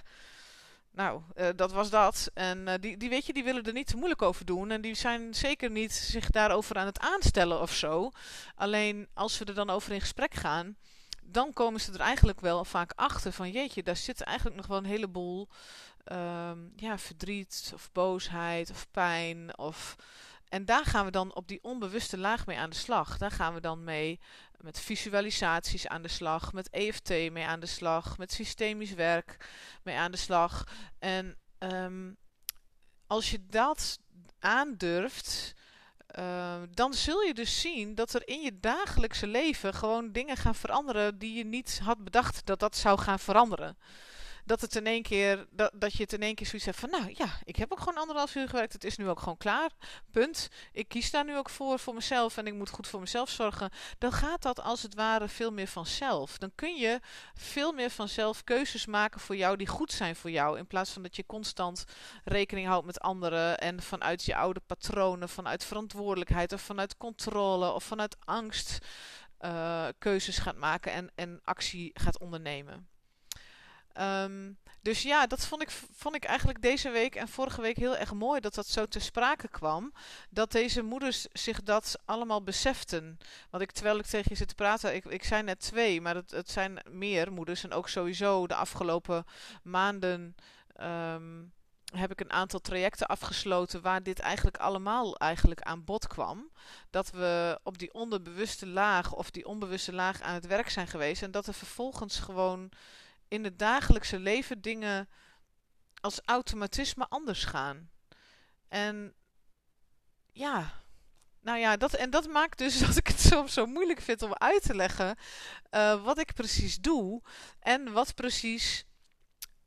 nou, 0.90 1.20
uh, 1.36 1.48
dat 1.56 1.72
was 1.72 1.90
dat. 1.90 2.30
En 2.34 2.58
uh, 2.58 2.74
die, 2.80 2.96
die, 2.96 3.08
weet 3.08 3.26
je, 3.26 3.32
die 3.32 3.44
willen 3.44 3.64
er 3.64 3.72
niet 3.72 3.86
te 3.86 3.96
moeilijk 3.96 4.22
over 4.22 4.44
doen. 4.44 4.70
En 4.70 4.80
die 4.80 4.94
zijn 4.94 5.34
zeker 5.34 5.70
niet 5.70 5.92
zich 5.92 6.30
daarover 6.30 6.76
aan 6.76 6.86
het 6.86 6.98
aanstellen 6.98 7.60
of 7.60 7.74
zo. 7.74 8.10
Alleen 8.54 9.08
als 9.14 9.38
we 9.38 9.44
er 9.44 9.54
dan 9.54 9.70
over 9.70 9.92
in 9.92 10.00
gesprek 10.00 10.34
gaan, 10.34 10.76
dan 11.22 11.52
komen 11.52 11.80
ze 11.80 11.92
er 11.92 12.00
eigenlijk 12.00 12.40
wel 12.40 12.64
vaak 12.64 12.92
achter 12.94 13.32
van: 13.32 13.50
Jeetje, 13.50 13.82
daar 13.82 13.96
zit 13.96 14.20
eigenlijk 14.20 14.56
nog 14.56 14.66
wel 14.66 14.78
een 14.78 14.84
heleboel 14.84 15.48
um, 16.12 16.72
ja, 16.76 16.98
verdriet 16.98 17.70
of 17.74 17.92
boosheid 17.92 18.70
of 18.70 18.90
pijn 18.90 19.58
of. 19.58 19.96
En 20.52 20.64
daar 20.64 20.84
gaan 20.84 21.04
we 21.04 21.10
dan 21.10 21.34
op 21.34 21.48
die 21.48 21.62
onbewuste 21.62 22.18
laag 22.18 22.46
mee 22.46 22.58
aan 22.58 22.70
de 22.70 22.76
slag. 22.76 23.18
Daar 23.18 23.30
gaan 23.30 23.54
we 23.54 23.60
dan 23.60 23.84
mee 23.84 24.20
met 24.60 24.80
visualisaties 24.80 25.86
aan 25.86 26.02
de 26.02 26.08
slag, 26.08 26.52
met 26.52 26.70
EFT 26.70 27.08
mee 27.08 27.44
aan 27.44 27.60
de 27.60 27.66
slag, 27.66 28.18
met 28.18 28.32
systemisch 28.32 28.94
werk 28.94 29.48
mee 29.82 29.96
aan 29.96 30.10
de 30.10 30.16
slag. 30.16 30.66
En 30.98 31.36
um, 31.58 32.16
als 33.06 33.30
je 33.30 33.46
dat 33.46 33.98
aandurft, 34.38 35.54
uh, 36.18 36.62
dan 36.70 36.94
zul 36.94 37.20
je 37.22 37.34
dus 37.34 37.60
zien 37.60 37.94
dat 37.94 38.14
er 38.14 38.28
in 38.28 38.40
je 38.40 38.60
dagelijkse 38.60 39.26
leven 39.26 39.74
gewoon 39.74 40.12
dingen 40.12 40.36
gaan 40.36 40.54
veranderen 40.54 41.18
die 41.18 41.34
je 41.34 41.44
niet 41.44 41.80
had 41.82 42.04
bedacht 42.04 42.46
dat 42.46 42.60
dat 42.60 42.76
zou 42.76 42.98
gaan 42.98 43.18
veranderen 43.18 43.76
dat 44.44 44.60
het 44.60 44.76
in 44.76 44.86
één 44.86 45.02
keer, 45.02 45.46
dat, 45.50 45.72
dat 45.74 45.92
je 45.92 46.02
het 46.02 46.12
in 46.12 46.22
één 46.22 46.34
keer 46.34 46.46
zoiets 46.46 46.66
hebt 46.66 46.78
van, 46.78 46.90
nou 46.90 47.14
ja, 47.16 47.38
ik 47.44 47.56
heb 47.56 47.72
ook 47.72 47.78
gewoon 47.78 47.98
anderhalf 47.98 48.34
uur 48.34 48.48
gewerkt, 48.48 48.72
het 48.72 48.84
is 48.84 48.96
nu 48.96 49.08
ook 49.08 49.18
gewoon 49.18 49.36
klaar, 49.36 49.70
punt. 50.10 50.48
Ik 50.72 50.88
kies 50.88 51.10
daar 51.10 51.24
nu 51.24 51.36
ook 51.36 51.50
voor, 51.50 51.78
voor 51.78 51.94
mezelf 51.94 52.36
en 52.36 52.46
ik 52.46 52.54
moet 52.54 52.70
goed 52.70 52.88
voor 52.88 53.00
mezelf 53.00 53.30
zorgen. 53.30 53.70
Dan 53.98 54.12
gaat 54.12 54.42
dat 54.42 54.60
als 54.60 54.82
het 54.82 54.94
ware 54.94 55.28
veel 55.28 55.52
meer 55.52 55.66
vanzelf. 55.66 56.38
Dan 56.38 56.52
kun 56.54 56.76
je 56.76 57.00
veel 57.34 57.72
meer 57.72 57.90
vanzelf 57.90 58.44
keuzes 58.44 58.86
maken 58.86 59.20
voor 59.20 59.36
jou 59.36 59.56
die 59.56 59.66
goed 59.66 59.92
zijn 59.92 60.16
voor 60.16 60.30
jou, 60.30 60.58
in 60.58 60.66
plaats 60.66 60.90
van 60.90 61.02
dat 61.02 61.16
je 61.16 61.26
constant 61.26 61.84
rekening 62.24 62.66
houdt 62.66 62.86
met 62.86 63.00
anderen 63.00 63.58
en 63.58 63.82
vanuit 63.82 64.24
je 64.24 64.36
oude 64.36 64.60
patronen, 64.60 65.28
vanuit 65.28 65.64
verantwoordelijkheid 65.64 66.52
of 66.52 66.60
vanuit 66.60 66.96
controle 66.96 67.72
of 67.72 67.84
vanuit 67.84 68.16
angst 68.24 68.78
uh, 69.40 69.88
keuzes 69.98 70.38
gaat 70.38 70.56
maken 70.56 70.92
en, 70.92 71.10
en 71.14 71.40
actie 71.44 71.90
gaat 71.94 72.18
ondernemen. 72.18 72.91
Um, 74.00 74.58
dus 74.82 75.02
ja, 75.02 75.26
dat 75.26 75.46
vond 75.46 75.62
ik, 75.62 75.70
vond 75.92 76.14
ik 76.14 76.24
eigenlijk 76.24 76.62
deze 76.62 76.90
week 76.90 77.14
en 77.14 77.28
vorige 77.28 77.60
week 77.60 77.76
heel 77.76 77.96
erg 77.96 78.12
mooi 78.12 78.40
dat 78.40 78.54
dat 78.54 78.66
zo 78.66 78.86
ter 78.86 79.00
sprake 79.00 79.48
kwam. 79.48 79.92
Dat 80.30 80.52
deze 80.52 80.82
moeders 80.82 81.26
zich 81.32 81.62
dat 81.62 81.98
allemaal 82.04 82.42
beseften. 82.42 83.18
Want 83.50 83.62
ik, 83.62 83.70
terwijl 83.70 83.98
ik 83.98 84.06
tegen 84.06 84.30
je 84.30 84.36
zit 84.36 84.48
te 84.48 84.54
praten, 84.54 84.94
ik, 84.94 85.04
ik 85.04 85.24
zei 85.24 85.42
net 85.42 85.60
twee, 85.60 86.00
maar 86.00 86.14
het, 86.14 86.30
het 86.30 86.50
zijn 86.50 86.78
meer 86.90 87.32
moeders. 87.32 87.64
En 87.64 87.72
ook 87.72 87.88
sowieso 87.88 88.46
de 88.46 88.54
afgelopen 88.54 89.24
maanden 89.62 90.36
um, 90.80 91.52
heb 91.94 92.10
ik 92.10 92.20
een 92.20 92.32
aantal 92.32 92.60
trajecten 92.60 93.06
afgesloten 93.06 93.82
waar 93.82 94.02
dit 94.02 94.18
eigenlijk 94.18 94.56
allemaal 94.56 95.16
eigenlijk 95.16 95.60
aan 95.60 95.84
bod 95.84 96.06
kwam. 96.06 96.50
Dat 96.90 97.10
we 97.10 97.60
op 97.62 97.78
die 97.78 97.94
onderbewuste 97.94 98.66
laag 98.66 99.12
of 99.12 99.30
die 99.30 99.46
onbewuste 99.46 99.92
laag 99.92 100.20
aan 100.20 100.34
het 100.34 100.46
werk 100.46 100.70
zijn 100.70 100.86
geweest. 100.86 101.22
En 101.22 101.30
dat 101.30 101.46
er 101.46 101.54
vervolgens 101.54 102.18
gewoon 102.18 102.70
in 103.32 103.44
het 103.44 103.58
dagelijkse 103.58 104.18
leven 104.18 104.60
dingen 104.60 105.08
als 106.00 106.20
automatisme 106.24 107.06
anders 107.08 107.44
gaan. 107.44 107.90
En 108.68 109.14
ja, 110.32 110.82
nou 111.40 111.58
ja, 111.58 111.76
dat, 111.76 111.94
en 111.94 112.10
dat 112.10 112.28
maakt 112.28 112.58
dus 112.58 112.78
dat 112.86 112.96
ik 112.96 113.06
het 113.06 113.20
soms 113.20 113.52
zo 113.52 113.66
moeilijk 113.66 114.00
vind 114.00 114.22
om 114.22 114.34
uit 114.34 114.62
te 114.62 114.74
leggen 114.74 115.16
uh, 115.70 116.04
wat 116.04 116.18
ik 116.18 116.34
precies 116.34 116.80
doe 116.80 117.22
en 117.60 117.92
wat 117.92 118.14
precies 118.14 118.84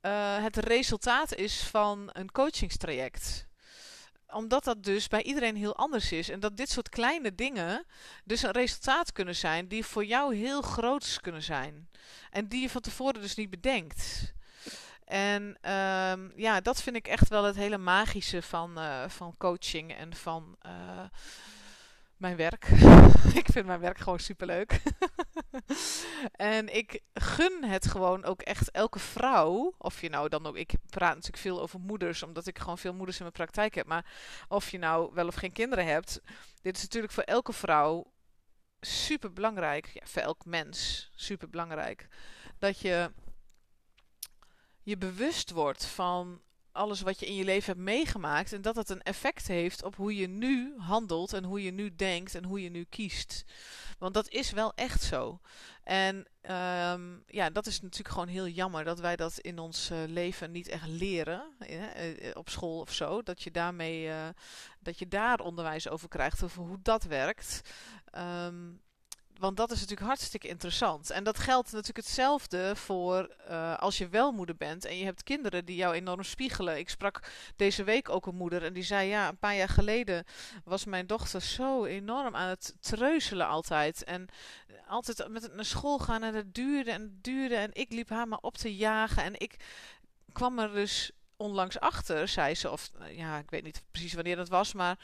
uh, 0.01 0.43
het 0.43 0.55
resultaat 0.55 1.35
is 1.35 1.63
van 1.63 2.09
een 2.13 2.31
coachingstraject 2.31 3.47
omdat 4.27 4.63
dat 4.63 4.83
dus 4.83 5.07
bij 5.07 5.23
iedereen 5.23 5.55
heel 5.55 5.75
anders 5.75 6.11
is. 6.11 6.29
En 6.29 6.39
dat 6.39 6.57
dit 6.57 6.69
soort 6.69 6.89
kleine 6.89 7.35
dingen 7.35 7.85
dus 8.23 8.43
een 8.43 8.51
resultaat 8.51 9.11
kunnen 9.11 9.35
zijn 9.35 9.67
die 9.67 9.85
voor 9.85 10.05
jou 10.05 10.35
heel 10.35 10.61
groot 10.61 11.17
kunnen 11.21 11.43
zijn. 11.43 11.89
En 12.29 12.47
die 12.47 12.61
je 12.61 12.69
van 12.69 12.81
tevoren 12.81 13.21
dus 13.21 13.35
niet 13.35 13.49
bedenkt. 13.49 14.33
En 15.05 15.43
um, 15.71 16.31
ja, 16.35 16.61
dat 16.61 16.81
vind 16.81 16.95
ik 16.95 17.07
echt 17.07 17.29
wel 17.29 17.43
het 17.43 17.55
hele 17.55 17.77
magische 17.77 18.41
van, 18.41 18.79
uh, 18.79 19.03
van 19.07 19.37
coaching 19.37 19.93
en 19.93 20.15
van 20.15 20.57
uh, 20.65 20.71
mijn 22.17 22.35
werk. 22.35 22.67
ik 23.41 23.45
vind 23.51 23.65
mijn 23.65 23.79
werk 23.79 23.97
gewoon 23.97 24.19
superleuk. 24.19 24.81
en 26.31 26.75
ik 26.75 27.01
gun 27.13 27.63
het 27.63 27.87
gewoon 27.87 28.23
ook 28.23 28.41
echt 28.41 28.71
elke 28.71 28.99
vrouw. 28.99 29.73
Of 29.77 30.01
je 30.01 30.09
nou 30.09 30.29
dan 30.29 30.45
ook. 30.45 30.55
Ik 30.55 30.73
praat 30.89 31.15
natuurlijk 31.15 31.43
veel 31.43 31.61
over 31.61 31.79
moeders, 31.79 32.23
omdat 32.23 32.47
ik 32.47 32.59
gewoon 32.59 32.77
veel 32.77 32.93
moeders 32.93 33.17
in 33.17 33.23
mijn 33.23 33.35
praktijk 33.35 33.75
heb. 33.75 33.87
Maar 33.87 34.05
of 34.47 34.71
je 34.71 34.77
nou 34.77 35.13
wel 35.13 35.27
of 35.27 35.35
geen 35.35 35.51
kinderen 35.51 35.85
hebt. 35.85 36.21
Dit 36.61 36.75
is 36.75 36.81
natuurlijk 36.81 37.13
voor 37.13 37.23
elke 37.23 37.53
vrouw 37.53 38.11
super 38.79 39.33
belangrijk. 39.33 39.89
Ja, 39.93 40.01
voor 40.05 40.21
elk 40.21 40.45
mens 40.45 41.09
super 41.15 41.49
belangrijk. 41.49 42.07
Dat 42.57 42.79
je 42.79 43.11
je 44.83 44.97
bewust 44.97 45.51
wordt 45.51 45.85
van 45.85 46.41
alles 46.71 47.01
wat 47.01 47.19
je 47.19 47.25
in 47.25 47.35
je 47.35 47.43
leven 47.43 47.73
hebt 47.73 47.85
meegemaakt. 47.85 48.53
En 48.53 48.61
dat 48.61 48.75
het 48.75 48.89
een 48.89 49.01
effect 49.01 49.47
heeft 49.47 49.83
op 49.83 49.95
hoe 49.95 50.15
je 50.15 50.27
nu 50.27 50.73
handelt 50.77 51.33
en 51.33 51.43
hoe 51.43 51.63
je 51.63 51.71
nu 51.71 51.95
denkt 51.95 52.35
en 52.35 52.43
hoe 52.43 52.61
je 52.61 52.69
nu 52.69 52.83
kiest. 52.83 53.45
Want 53.97 54.13
dat 54.13 54.29
is 54.29 54.51
wel 54.51 54.73
echt 54.73 55.01
zo. 55.01 55.39
En 55.83 56.15
um, 56.51 57.23
ja, 57.27 57.49
dat 57.49 57.65
is 57.65 57.81
natuurlijk 57.81 58.13
gewoon 58.13 58.27
heel 58.27 58.47
jammer 58.47 58.83
dat 58.83 58.99
wij 58.99 59.15
dat 59.15 59.37
in 59.39 59.59
ons 59.59 59.91
uh, 59.91 59.97
leven 60.07 60.51
niet 60.51 60.67
echt 60.67 60.87
leren. 60.87 61.43
Uh, 61.69 62.29
op 62.33 62.49
school 62.49 62.79
of 62.79 62.93
zo. 62.93 63.21
Dat 63.21 63.41
je 63.41 63.51
daarmee 63.51 64.11
dat 64.79 64.99
je 64.99 65.07
daar 65.07 65.39
onderwijs 65.39 65.89
over 65.89 66.07
krijgt 66.07 66.43
over 66.43 66.63
hoe 66.63 66.79
dat 66.81 67.03
werkt. 67.03 67.61
Um, 68.17 68.81
want 69.45 69.57
dat 69.57 69.71
is 69.71 69.79
natuurlijk 69.79 70.07
hartstikke 70.07 70.47
interessant. 70.47 71.09
En 71.09 71.23
dat 71.23 71.39
geldt 71.39 71.71
natuurlijk 71.71 72.05
hetzelfde 72.05 72.75
voor 72.75 73.35
uh, 73.49 73.77
als 73.77 73.97
je 73.97 74.07
wel 74.07 74.31
moeder 74.31 74.55
bent 74.55 74.85
en 74.85 74.97
je 74.97 75.05
hebt 75.05 75.23
kinderen 75.23 75.65
die 75.65 75.75
jou 75.75 75.93
enorm 75.93 76.23
spiegelen. 76.23 76.77
Ik 76.77 76.89
sprak 76.89 77.31
deze 77.55 77.83
week 77.83 78.09
ook 78.09 78.25
een 78.25 78.35
moeder 78.35 78.63
en 78.63 78.73
die 78.73 78.83
zei: 78.83 79.07
Ja, 79.07 79.27
een 79.27 79.37
paar 79.37 79.55
jaar 79.55 79.69
geleden 79.69 80.25
was 80.63 80.85
mijn 80.85 81.07
dochter 81.07 81.41
zo 81.41 81.85
enorm 81.85 82.35
aan 82.35 82.49
het 82.49 82.75
treuzelen 82.79 83.47
altijd. 83.47 84.03
En 84.03 84.27
altijd 84.87 85.27
met 85.27 85.41
het 85.43 85.55
naar 85.55 85.65
school 85.65 85.99
gaan 85.99 86.23
en 86.23 86.33
het 86.33 86.53
duurde 86.53 86.91
en 86.91 87.01
het 87.01 87.23
duurde. 87.23 87.55
En 87.55 87.69
ik 87.73 87.91
liep 87.91 88.09
haar 88.09 88.27
maar 88.27 88.39
op 88.41 88.57
te 88.57 88.75
jagen. 88.75 89.23
En 89.23 89.33
ik 89.39 89.55
kwam 90.31 90.59
er 90.59 90.73
dus 90.73 91.11
onlangs 91.37 91.79
achter, 91.79 92.27
zei 92.27 92.55
ze, 92.55 92.71
of 92.71 92.91
ja, 93.09 93.37
ik 93.37 93.49
weet 93.49 93.63
niet 93.63 93.83
precies 93.91 94.13
wanneer 94.13 94.35
dat 94.35 94.49
was, 94.49 94.73
maar. 94.73 94.99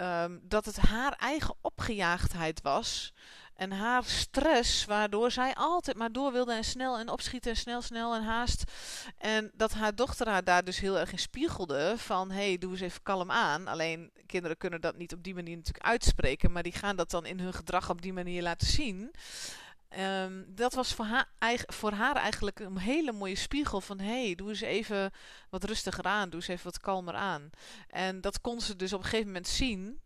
Um, 0.00 0.40
dat 0.42 0.64
het 0.64 0.76
haar 0.76 1.12
eigen 1.12 1.54
opgejaagdheid 1.60 2.62
was 2.62 3.12
en 3.58 3.72
haar 3.72 4.04
stress, 4.04 4.84
waardoor 4.84 5.30
zij 5.30 5.54
altijd 5.54 5.96
maar 5.96 6.12
door 6.12 6.32
wilde 6.32 6.52
en 6.52 6.64
snel 6.64 6.98
en 6.98 7.08
opschieten 7.08 7.50
en 7.50 7.56
snel, 7.56 7.82
snel 7.82 8.14
en 8.14 8.22
haast. 8.22 8.62
En 9.16 9.50
dat 9.54 9.72
haar 9.72 9.94
dochter 9.94 10.28
haar 10.28 10.44
daar 10.44 10.64
dus 10.64 10.80
heel 10.80 10.98
erg 10.98 11.12
in 11.12 11.18
spiegelde 11.18 11.94
van, 11.96 12.30
hé, 12.30 12.46
hey, 12.46 12.58
doe 12.58 12.70
eens 12.70 12.80
even 12.80 13.02
kalm 13.02 13.30
aan. 13.30 13.66
Alleen 13.66 14.10
kinderen 14.26 14.56
kunnen 14.56 14.80
dat 14.80 14.96
niet 14.96 15.12
op 15.12 15.22
die 15.22 15.34
manier 15.34 15.56
natuurlijk 15.56 15.84
uitspreken, 15.84 16.52
maar 16.52 16.62
die 16.62 16.72
gaan 16.72 16.96
dat 16.96 17.10
dan 17.10 17.26
in 17.26 17.40
hun 17.40 17.54
gedrag 17.54 17.90
op 17.90 18.02
die 18.02 18.12
manier 18.12 18.42
laten 18.42 18.66
zien. 18.66 19.10
Um, 19.98 20.44
dat 20.48 20.74
was 20.74 20.94
voor 20.94 21.04
haar, 21.04 21.26
voor 21.66 21.92
haar 21.92 22.16
eigenlijk 22.16 22.60
een 22.60 22.78
hele 22.78 23.12
mooie 23.12 23.36
spiegel 23.36 23.80
van... 23.80 24.00
hey, 24.00 24.34
doe 24.34 24.48
eens 24.48 24.60
even 24.60 25.10
wat 25.50 25.64
rustiger 25.64 26.04
aan, 26.04 26.30
doe 26.30 26.40
eens 26.40 26.48
even 26.48 26.64
wat 26.64 26.80
kalmer 26.80 27.14
aan. 27.14 27.50
En 27.88 28.20
dat 28.20 28.40
kon 28.40 28.60
ze 28.60 28.76
dus 28.76 28.92
op 28.92 28.98
een 28.98 29.04
gegeven 29.04 29.26
moment 29.26 29.48
zien... 29.48 30.00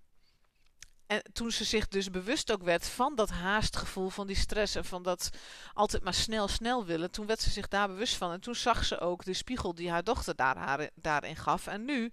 En 1.12 1.22
toen 1.32 1.50
ze 1.50 1.64
zich 1.64 1.88
dus 1.88 2.10
bewust 2.10 2.52
ook 2.52 2.62
werd 2.62 2.88
van 2.88 3.14
dat 3.14 3.30
haastgevoel, 3.30 4.08
van 4.08 4.26
die 4.26 4.36
stress 4.36 4.74
en 4.74 4.84
van 4.84 5.02
dat 5.02 5.30
altijd 5.72 6.02
maar 6.02 6.14
snel, 6.14 6.48
snel 6.48 6.84
willen, 6.84 7.10
toen 7.10 7.26
werd 7.26 7.40
ze 7.40 7.50
zich 7.50 7.68
daar 7.68 7.88
bewust 7.88 8.16
van. 8.16 8.32
En 8.32 8.40
toen 8.40 8.54
zag 8.54 8.84
ze 8.84 9.00
ook 9.00 9.24
de 9.24 9.34
spiegel 9.34 9.74
die 9.74 9.90
haar 9.90 10.04
dochter 10.04 10.36
daar, 10.36 10.56
haar, 10.56 10.90
daarin 10.94 11.36
gaf. 11.36 11.66
En 11.66 11.84
nu 11.84 12.12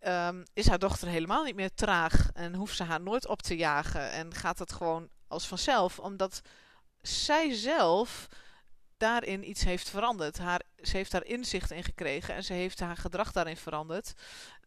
um, 0.00 0.42
is 0.52 0.66
haar 0.66 0.78
dochter 0.78 1.08
helemaal 1.08 1.44
niet 1.44 1.54
meer 1.54 1.74
traag 1.74 2.30
en 2.32 2.54
hoeft 2.54 2.76
ze 2.76 2.82
haar 2.84 3.00
nooit 3.00 3.26
op 3.26 3.42
te 3.42 3.56
jagen. 3.56 4.10
En 4.10 4.34
gaat 4.34 4.58
het 4.58 4.72
gewoon 4.72 5.08
als 5.28 5.46
vanzelf, 5.46 5.98
omdat 5.98 6.40
zij 7.02 7.54
zelf 7.54 8.26
daarin 8.96 9.48
iets 9.48 9.64
heeft 9.64 9.88
veranderd. 9.88 10.38
Haar, 10.38 10.62
ze 10.82 10.96
heeft 10.96 11.10
daar 11.10 11.24
inzicht 11.24 11.70
in 11.70 11.84
gekregen 11.84 12.34
en 12.34 12.44
ze 12.44 12.52
heeft 12.52 12.80
haar 12.80 12.96
gedrag 12.96 13.32
daarin 13.32 13.56
veranderd, 13.56 14.12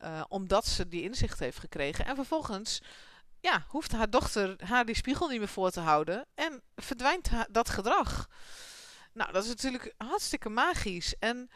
uh, 0.04 0.24
omdat 0.28 0.66
ze 0.66 0.88
die 0.88 1.02
inzicht 1.02 1.40
heeft 1.40 1.60
gekregen. 1.60 2.06
En 2.06 2.16
vervolgens 2.16 2.82
ja, 3.48 3.66
hoeft 3.68 3.92
haar 3.92 4.10
dochter 4.10 4.56
haar 4.64 4.86
die 4.86 4.96
spiegel 4.96 5.28
niet 5.28 5.40
meer 5.40 5.48
voor 5.48 5.72
te 5.72 5.80
houden 5.80 6.26
en 6.36 6.62
verdwijnt 6.76 7.30
dat 7.50 7.70
gedrag. 7.70 8.30
Nou, 9.14 9.32
dat 9.32 9.44
is 9.44 9.50
natuurlijk 9.50 9.94
hartstikke 9.98 10.50
magisch. 10.50 11.16
En 11.20 11.50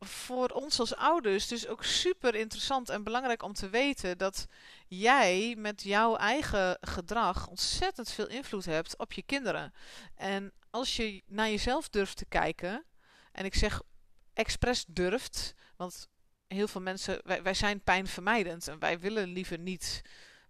voor 0.00 0.48
ons 0.48 0.80
als 0.80 0.96
ouders 0.96 1.48
dus 1.48 1.66
ook 1.66 1.84
super 1.84 2.34
interessant 2.34 2.88
en 2.88 3.02
belangrijk 3.04 3.42
om 3.42 3.52
te 3.52 3.68
weten 3.68 4.18
dat 4.18 4.46
jij 4.88 5.54
met 5.58 5.82
jouw 5.82 6.16
eigen 6.16 6.78
gedrag 6.80 7.48
ontzettend 7.48 8.10
veel 8.10 8.28
invloed 8.28 8.64
hebt 8.64 8.98
op 8.98 9.12
je 9.12 9.22
kinderen. 9.22 9.72
En 10.14 10.52
als 10.70 10.96
je 10.96 11.22
naar 11.26 11.48
jezelf 11.48 11.88
durft 11.88 12.16
te 12.16 12.26
kijken, 12.26 12.84
en 13.32 13.44
ik 13.44 13.54
zeg 13.54 13.80
expres 14.32 14.84
durft, 14.88 15.54
want 15.76 16.08
heel 16.46 16.68
veel 16.68 16.80
mensen, 16.80 17.20
wij, 17.24 17.42
wij 17.42 17.54
zijn 17.54 17.80
pijnvermijdend 17.80 18.68
en 18.68 18.78
wij 18.78 19.00
willen 19.00 19.28
liever 19.28 19.58
niet 19.58 20.02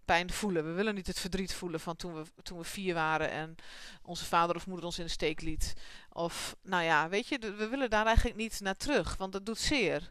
pijn 0.06 0.32
voelen. 0.32 0.64
We 0.64 0.72
willen 0.72 0.94
niet 0.94 1.06
het 1.06 1.18
verdriet 1.18 1.54
voelen 1.54 1.80
van 1.80 1.96
toen 1.96 2.14
we, 2.14 2.22
toen 2.42 2.58
we 2.58 2.64
vier 2.64 2.94
waren 2.94 3.30
en 3.30 3.56
onze 4.02 4.24
vader 4.24 4.56
of 4.56 4.66
moeder 4.66 4.84
ons 4.84 4.98
in 4.98 5.04
de 5.04 5.10
steek 5.10 5.40
liet. 5.40 5.72
Of, 6.12 6.56
nou 6.62 6.84
ja, 6.84 7.08
weet 7.08 7.28
je, 7.28 7.38
we 7.38 7.68
willen 7.68 7.90
daar 7.90 8.06
eigenlijk 8.06 8.36
niet 8.36 8.60
naar 8.60 8.76
terug, 8.76 9.16
want 9.16 9.32
dat 9.32 9.46
doet 9.46 9.58
zeer. 9.58 10.08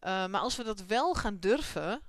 Uh, 0.00 0.26
maar 0.26 0.40
als 0.40 0.56
we 0.56 0.64
dat 0.64 0.86
wel 0.86 1.14
gaan 1.14 1.38
durven, 1.38 2.02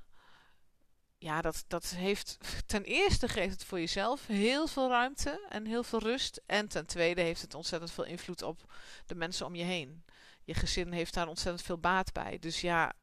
ja, 1.18 1.42
dat, 1.42 1.64
dat 1.68 1.86
heeft 1.86 2.38
ten 2.66 2.84
eerste 2.84 3.28
geeft 3.28 3.54
het 3.54 3.64
voor 3.64 3.80
jezelf 3.80 4.28
heel 4.28 4.68
veel 4.68 4.90
ruimte 4.90 5.46
en 5.50 5.66
heel 5.66 5.84
veel 5.84 6.00
rust. 6.00 6.42
En 6.46 6.68
ten 6.68 6.86
tweede 6.86 7.22
heeft 7.22 7.42
het 7.42 7.54
ontzettend 7.54 7.92
veel 7.92 8.06
invloed 8.06 8.42
op 8.42 8.74
de 9.06 9.16
mensen 9.16 9.46
om 9.46 9.56
je 9.56 9.64
heen. 9.64 10.04
Je 10.44 10.54
gezin 10.54 10.92
heeft 10.92 11.14
daar 11.14 11.28
ontzettend 11.28 11.66
veel 11.66 11.78
baat 11.78 12.14
bij. 12.14 12.38
Dus 12.40 12.62
ja, 12.62 12.94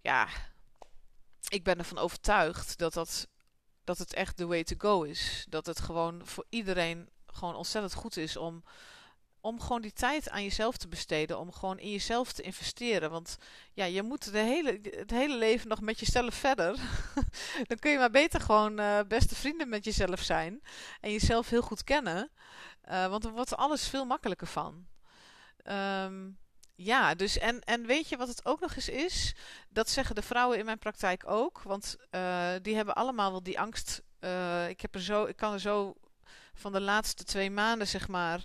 ja, 0.00 0.28
ik 1.48 1.64
ben 1.64 1.78
ervan 1.78 1.98
overtuigd 1.98 2.78
dat, 2.78 2.92
dat, 2.92 3.28
dat 3.84 3.98
het 3.98 4.14
echt 4.14 4.36
the 4.36 4.46
way 4.46 4.64
to 4.64 4.74
go 4.78 5.02
is. 5.02 5.46
Dat 5.48 5.66
het 5.66 5.80
gewoon 5.80 6.26
voor 6.26 6.44
iedereen 6.48 7.08
gewoon 7.26 7.54
ontzettend 7.54 7.94
goed 7.94 8.16
is 8.16 8.36
om, 8.36 8.64
om 9.40 9.60
gewoon 9.60 9.82
die 9.82 9.92
tijd 9.92 10.30
aan 10.30 10.42
jezelf 10.42 10.76
te 10.76 10.88
besteden. 10.88 11.38
Om 11.38 11.52
gewoon 11.52 11.78
in 11.78 11.90
jezelf 11.90 12.32
te 12.32 12.42
investeren. 12.42 13.10
Want 13.10 13.36
ja, 13.72 13.84
je 13.84 14.02
moet 14.02 14.32
de 14.32 14.38
hele, 14.38 14.80
het 14.82 15.10
hele 15.10 15.36
leven 15.36 15.68
nog 15.68 15.80
met 15.80 16.00
jezelf 16.00 16.34
verder. 16.34 16.76
Dan 17.68 17.78
kun 17.78 17.90
je 17.90 17.98
maar 17.98 18.10
beter 18.10 18.40
gewoon 18.40 18.80
uh, 18.80 19.00
beste 19.08 19.34
vrienden 19.34 19.68
met 19.68 19.84
jezelf 19.84 20.22
zijn. 20.22 20.62
En 21.00 21.12
jezelf 21.12 21.48
heel 21.48 21.62
goed 21.62 21.84
kennen. 21.84 22.30
Uh, 22.88 23.06
want 23.06 23.24
er 23.24 23.30
wordt 23.30 23.56
alles 23.56 23.88
veel 23.88 24.04
makkelijker 24.04 24.46
van. 24.46 24.86
Um, 25.66 26.38
ja, 26.76 27.14
dus 27.14 27.38
en, 27.38 27.60
en 27.60 27.86
weet 27.86 28.08
je 28.08 28.16
wat 28.16 28.28
het 28.28 28.44
ook 28.44 28.60
nog 28.60 28.74
eens 28.74 28.88
is? 28.88 29.34
Dat 29.68 29.88
zeggen 29.88 30.14
de 30.14 30.22
vrouwen 30.22 30.58
in 30.58 30.64
mijn 30.64 30.78
praktijk 30.78 31.22
ook. 31.26 31.62
Want 31.62 31.96
uh, 32.10 32.52
die 32.62 32.76
hebben 32.76 32.94
allemaal 32.94 33.30
wel 33.30 33.42
die 33.42 33.60
angst. 33.60 34.02
Uh, 34.20 34.68
ik, 34.68 34.80
heb 34.80 34.94
er 34.94 35.02
zo, 35.02 35.24
ik 35.24 35.36
kan 35.36 35.52
er 35.52 35.60
zo 35.60 35.94
van 36.54 36.72
de 36.72 36.80
laatste 36.80 37.24
twee 37.24 37.50
maanden, 37.50 37.86
zeg 37.86 38.08
maar. 38.08 38.44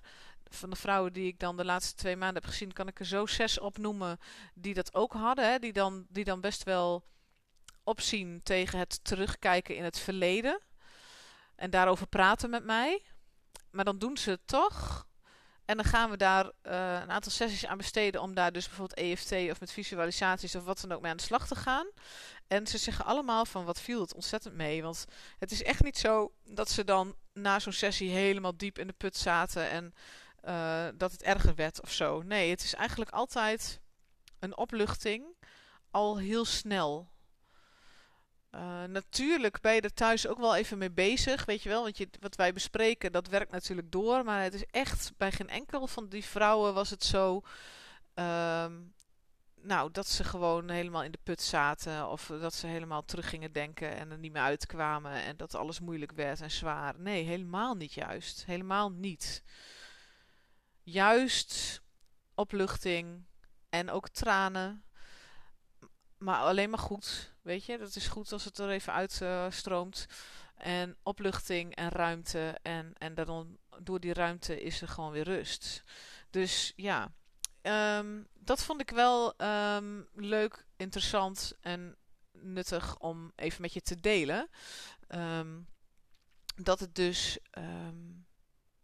Van 0.50 0.70
de 0.70 0.76
vrouwen 0.76 1.14
die 1.14 1.28
ik 1.28 1.40
dan 1.40 1.58
de 1.58 1.66
laatste 1.66 1.96
twee 1.96 2.16
maanden 2.16 2.42
heb 2.42 2.52
gezien, 2.52 2.74
kan 2.74 2.88
ik 2.88 3.00
er 3.00 3.06
zo 3.06 3.26
zes 3.26 3.60
opnoemen 3.60 4.20
die 4.54 4.74
dat 4.74 4.94
ook 4.94 5.14
hadden. 5.14 5.52
Hè? 5.52 5.60
Die, 5.60 5.74
dan, 5.74 6.06
die 6.10 6.24
dan 6.24 6.42
best 6.42 6.64
wel 6.64 7.04
opzien 7.84 8.40
tegen 8.44 8.80
het 8.80 9.04
terugkijken 9.04 9.76
in 9.76 9.84
het 9.84 10.00
verleden. 10.00 10.62
En 11.56 11.70
daarover 11.70 12.08
praten 12.08 12.50
met 12.50 12.64
mij. 12.64 13.02
Maar 13.72 13.86
dan 13.86 14.00
doen 14.00 14.18
ze 14.18 14.30
het 14.30 14.48
toch 14.48 15.08
en 15.70 15.76
dan 15.78 15.86
gaan 15.86 16.10
we 16.10 16.18
daar 16.18 16.46
uh, 16.46 16.52
een 17.02 17.12
aantal 17.12 17.32
sessies 17.32 17.66
aan 17.66 17.78
besteden 17.78 18.22
om 18.22 18.34
daar 18.34 18.52
dus 18.52 18.68
bijvoorbeeld 18.68 19.00
EFT 19.00 19.32
of 19.32 19.60
met 19.60 19.72
visualisaties 19.72 20.56
of 20.56 20.64
wat 20.64 20.82
dan 20.82 20.92
ook 20.92 21.02
mee 21.02 21.12
aan 21.12 21.18
de 21.18 21.24
slag 21.24 21.48
te 21.48 21.56
gaan. 21.56 21.88
En 22.48 22.68
ze 22.68 22.78
zeggen 22.78 23.06
allemaal 23.06 23.46
van 23.46 23.66
wat 23.66 23.82
viel 23.82 24.02
het 24.02 24.14
ontzettend 24.14 24.56
mee. 24.56 24.84
Want 24.84 25.06
het 25.40 25.52
is 25.52 25.64
echt 25.64 25.84
niet 25.84 25.98
zo 25.98 26.32
dat 26.44 26.70
ze 26.70 26.84
dan 26.84 27.16
na 27.34 27.60
zo'n 27.60 27.74
sessie 27.74 28.10
helemaal 28.10 28.58
diep 28.58 28.80
in 28.80 28.88
de 28.88 28.94
put 28.94 29.18
zaten 29.18 29.70
en 29.70 29.94
uh, 30.48 30.88
dat 30.98 31.12
het 31.12 31.24
erger 31.24 31.56
werd 31.56 31.82
of 31.82 31.92
zo. 31.92 32.22
Nee, 32.22 32.50
het 32.50 32.64
is 32.64 32.74
eigenlijk 32.76 33.12
altijd 33.12 33.80
een 34.40 34.58
opluchting 34.58 35.24
al 35.92 36.18
heel 36.18 36.46
snel. 36.46 37.10
Uh, 38.56 38.84
natuurlijk 38.84 39.62
ben 39.62 39.74
je 39.74 39.82
er 39.82 39.94
thuis 39.94 40.28
ook 40.28 40.38
wel 40.38 40.56
even 40.56 40.78
mee 40.78 40.92
bezig, 40.92 41.46
weet 41.46 41.64
je 41.64 41.70
wel. 41.70 41.84
Want 41.84 41.98
je, 41.98 42.10
wat 42.20 42.36
wij 42.36 42.54
bespreken, 42.54 43.12
dat 43.12 43.28
werkt 43.28 43.52
natuurlijk 43.52 43.92
door. 43.92 44.24
Maar 44.24 44.44
het 44.44 44.54
is 44.54 44.66
echt, 44.66 45.12
bij 45.18 45.32
geen 45.32 45.50
enkel 45.50 45.88
van 45.88 46.10
die 46.10 46.26
vrouwen 46.26 46.74
was 46.74 46.90
het 46.90 47.04
zo... 47.04 47.42
ehm, 48.14 48.74
nou, 49.62 49.92
dat 49.92 50.08
ze 50.08 50.24
gewoon 50.24 50.70
helemaal 50.70 51.04
in 51.04 51.12
de 51.12 51.20
put 51.24 51.42
zaten. 51.42 52.10
Of 52.10 52.26
dat 52.26 52.54
ze 52.54 52.68
helemaal 52.68 53.06
terug 53.06 53.30
gingen 53.30 53.52
denken 53.52 53.96
en 53.96 54.12
er 54.12 54.18
niet 54.18 54.34
meer 54.34 54.42
uitkwamen. 54.42 55.12
En 55.12 55.38
dat 55.38 55.56
alles 55.56 55.80
moeilijk 55.80 56.12
werd 56.12 56.42
en 56.42 56.52
zwaar. 56.52 57.00
Nee, 57.00 57.24
helemaal 57.24 57.76
niet 57.76 57.94
juist. 57.94 58.46
Helemaal 58.46 58.92
niet. 58.92 59.44
Juist 60.84 61.82
opluchting 62.36 63.26
en 63.70 63.90
ook 63.90 64.10
tranen. 64.10 64.84
Maar 66.20 66.40
alleen 66.40 66.70
maar 66.70 66.80
goed. 66.80 67.34
Weet 67.42 67.66
je, 67.66 67.78
dat 67.78 67.96
is 67.96 68.08
goed 68.08 68.32
als 68.32 68.46
het 68.46 68.58
er 68.58 68.70
even 68.70 68.94
uitstroomt. 68.94 70.06
en 70.56 70.98
opluchting 71.04 71.76
en 71.76 71.90
ruimte. 71.90 72.58
En, 72.62 72.94
en 72.98 73.14
dan 73.14 73.58
door 73.82 74.00
die 74.00 74.14
ruimte 74.14 74.62
is 74.62 74.82
er 74.82 74.88
gewoon 74.88 75.12
weer 75.12 75.24
rust. 75.24 75.84
Dus 76.30 76.74
ja, 76.76 77.12
um, 77.98 78.28
dat 78.34 78.64
vond 78.64 78.82
ik 78.82 78.90
wel 78.90 79.34
um, 79.42 80.08
leuk, 80.16 80.66
interessant 80.76 81.54
en 81.62 81.96
nuttig 82.32 82.98
om 82.98 83.32
even 83.36 83.62
met 83.62 83.74
je 83.74 83.82
te 83.82 84.00
delen. 84.00 84.50
Um, 85.08 85.68
dat 86.56 86.80
het 86.80 86.96
dus 86.96 87.40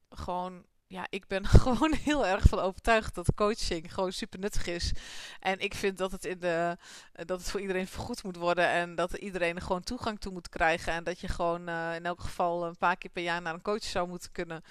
gewoon 0.09 0.65
ja, 0.87 1.07
ik 1.09 1.27
ben 1.27 1.45
gewoon 1.65 1.93
heel 1.93 2.25
erg 2.25 2.43
van 2.43 2.59
overtuigd 2.59 3.15
dat 3.15 3.33
coaching 3.35 3.93
gewoon 3.93 4.11
super 4.11 4.39
nuttig 4.39 4.67
is. 4.67 4.91
En 5.39 5.59
ik 5.59 5.73
vind 5.73 5.97
dat 5.97 6.11
het, 6.11 6.25
in 6.25 6.39
de, 6.39 6.77
dat 7.13 7.39
het 7.39 7.51
voor 7.51 7.61
iedereen 7.61 7.87
vergoed 7.87 8.23
moet 8.23 8.35
worden. 8.35 8.67
En 8.67 8.95
dat 8.95 9.13
iedereen 9.13 9.55
er 9.55 9.61
gewoon 9.61 9.83
toegang 9.83 10.19
toe 10.19 10.31
moet 10.31 10.49
krijgen. 10.49 10.93
En 10.93 11.03
dat 11.03 11.19
je 11.19 11.27
gewoon 11.27 11.69
uh, 11.69 11.95
in 11.95 12.05
elk 12.05 12.19
geval 12.19 12.65
een 12.65 12.77
paar 12.77 12.97
keer 12.97 13.11
per 13.11 13.23
jaar 13.23 13.41
naar 13.41 13.53
een 13.53 13.61
coach 13.61 13.83
zou 13.83 14.07
moeten 14.07 14.31
kunnen. 14.31 14.63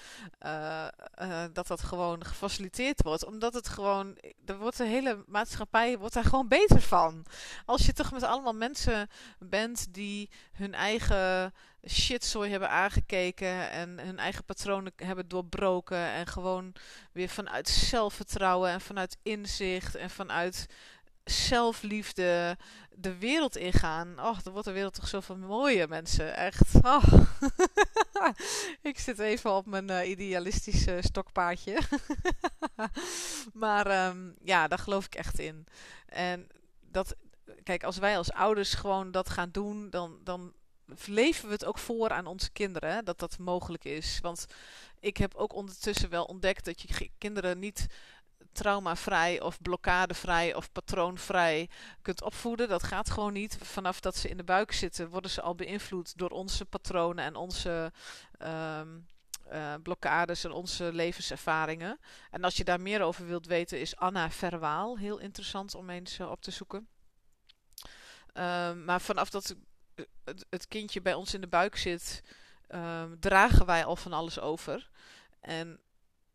Uh, 0.47 0.87
dat 1.52 1.66
dat 1.66 1.83
gewoon 1.83 2.25
gefaciliteerd 2.25 3.02
wordt. 3.02 3.25
Omdat 3.25 3.54
het 3.54 3.68
gewoon, 3.68 4.18
er 4.44 4.59
wordt 4.59 4.76
de 4.76 4.87
hele 4.87 5.25
maatschappij 5.26 5.99
wordt 5.99 6.14
daar 6.14 6.25
gewoon 6.25 6.49
beter 6.49 6.80
van. 6.80 7.25
Als 7.64 7.87
je 7.87 7.92
toch 7.92 8.12
met 8.12 8.23
allemaal 8.23 8.54
mensen 8.54 9.09
bent 9.38 9.94
die 9.94 10.30
hun 10.52 10.75
eigen 10.75 11.52
shitzooi 11.88 12.50
hebben 12.50 12.71
aangekeken 12.71 13.71
en 13.71 13.99
hun 13.99 14.19
eigen 14.19 14.45
patronen 14.45 14.93
hebben 14.97 15.29
doorbroken 15.29 15.99
en 15.99 16.26
gewoon 16.26 16.73
weer 17.12 17.29
vanuit 17.29 17.69
zelfvertrouwen 17.69 18.71
en 18.71 18.81
vanuit 18.81 19.17
inzicht 19.23 19.95
en 19.95 20.11
vanuit 20.11 20.67
zelfliefde 21.25 22.57
de 22.91 23.19
wereld 23.19 23.57
ingaan. 23.57 24.21
Och, 24.21 24.43
dan 24.43 24.53
wordt 24.53 24.69
de 24.69 24.75
wereld 24.75 24.95
toch 24.95 25.09
zoveel 25.09 25.37
mooier, 25.37 25.88
mensen. 25.88 26.37
Echt. 26.37 26.75
Oh. 26.83 27.12
ik 28.83 28.99
zit 28.99 29.19
even 29.19 29.53
op 29.57 29.67
mijn 29.67 29.91
uh, 29.91 30.09
idealistische 30.09 30.99
stokpaardje. 31.00 31.79
maar 33.53 34.07
um, 34.09 34.35
ja, 34.43 34.69
daar 34.69 34.79
geloof 34.79 35.05
ik 35.05 35.14
echt 35.14 35.38
in. 35.38 35.67
En 36.07 36.47
dat, 36.81 37.14
kijk, 37.62 37.85
als 37.85 37.99
wij 37.99 38.17
als 38.17 38.33
ouders 38.33 38.75
gewoon 38.75 39.11
dat 39.11 39.31
gaan 39.31 39.50
doen, 39.50 39.91
dan, 39.91 40.19
dan 40.23 40.53
leven 41.07 41.47
we 41.47 41.53
het 41.53 41.64
ook 41.64 41.79
voor 41.79 42.11
aan 42.11 42.26
onze 42.26 42.50
kinderen, 42.50 43.05
dat 43.05 43.19
dat 43.19 43.38
mogelijk 43.38 43.85
is. 43.85 44.19
Want 44.23 44.47
ik 45.00 45.17
heb 45.17 45.35
ook 45.35 45.53
ondertussen 45.53 46.11
wel 46.11 46.25
ontdekt 46.25 46.64
dat 46.64 46.81
je 46.81 47.11
kinderen 47.19 47.59
niet 47.59 47.87
traumavrij 48.53 49.41
of 49.41 49.62
blokkadevrij 49.62 50.55
of 50.55 50.73
patroonvrij 50.73 51.69
kunt 52.03 52.23
opvoeden. 52.23 52.69
Dat 52.69 52.83
gaat 52.83 53.11
gewoon 53.11 53.33
niet. 53.33 53.59
Vanaf 53.62 54.00
dat 54.00 54.17
ze 54.17 54.29
in 54.29 54.37
de 54.37 54.45
buik 54.45 54.73
zitten, 54.73 55.09
worden 55.09 55.31
ze 55.31 55.43
al 55.43 55.55
beïnvloed 55.55 56.19
door 56.19 56.31
onze 56.31 56.64
patronen 56.64 57.25
en 57.25 57.37
onze 57.37 57.93
um, 58.38 59.09
uh, 59.53 59.75
blokkades 59.83 60.45
en 60.45 60.53
onze 60.53 60.93
levenservaringen. 60.93 61.99
En 62.31 62.45
als 62.45 62.57
je 62.57 62.64
daar 62.64 62.81
meer 62.81 63.03
over 63.03 63.26
wilt 63.26 63.47
weten, 63.47 63.81
is 63.81 63.97
Anna 63.97 64.31
Verwaal 64.31 64.99
heel 64.99 65.19
interessant 65.19 65.75
om 65.75 65.91
eens 65.91 66.19
uh, 66.19 66.31
op 66.31 66.43
te 66.43 66.50
zoeken. 66.50 66.88
Um, 68.35 68.85
maar 68.85 69.00
vanaf 69.00 69.31
dat 69.31 69.55
het, 70.49 70.69
kindje 70.69 71.03
bij 71.03 71.15
ons 71.15 71.35
in 71.35 71.41
de 71.41 71.47
buik 71.47 71.77
zit, 71.77 72.23
um, 72.68 73.21
dragen 73.21 73.66
wij 73.66 73.85
al 73.85 73.97
van 73.97 74.12
alles 74.12 74.40
over. 74.40 74.90
En 75.40 75.79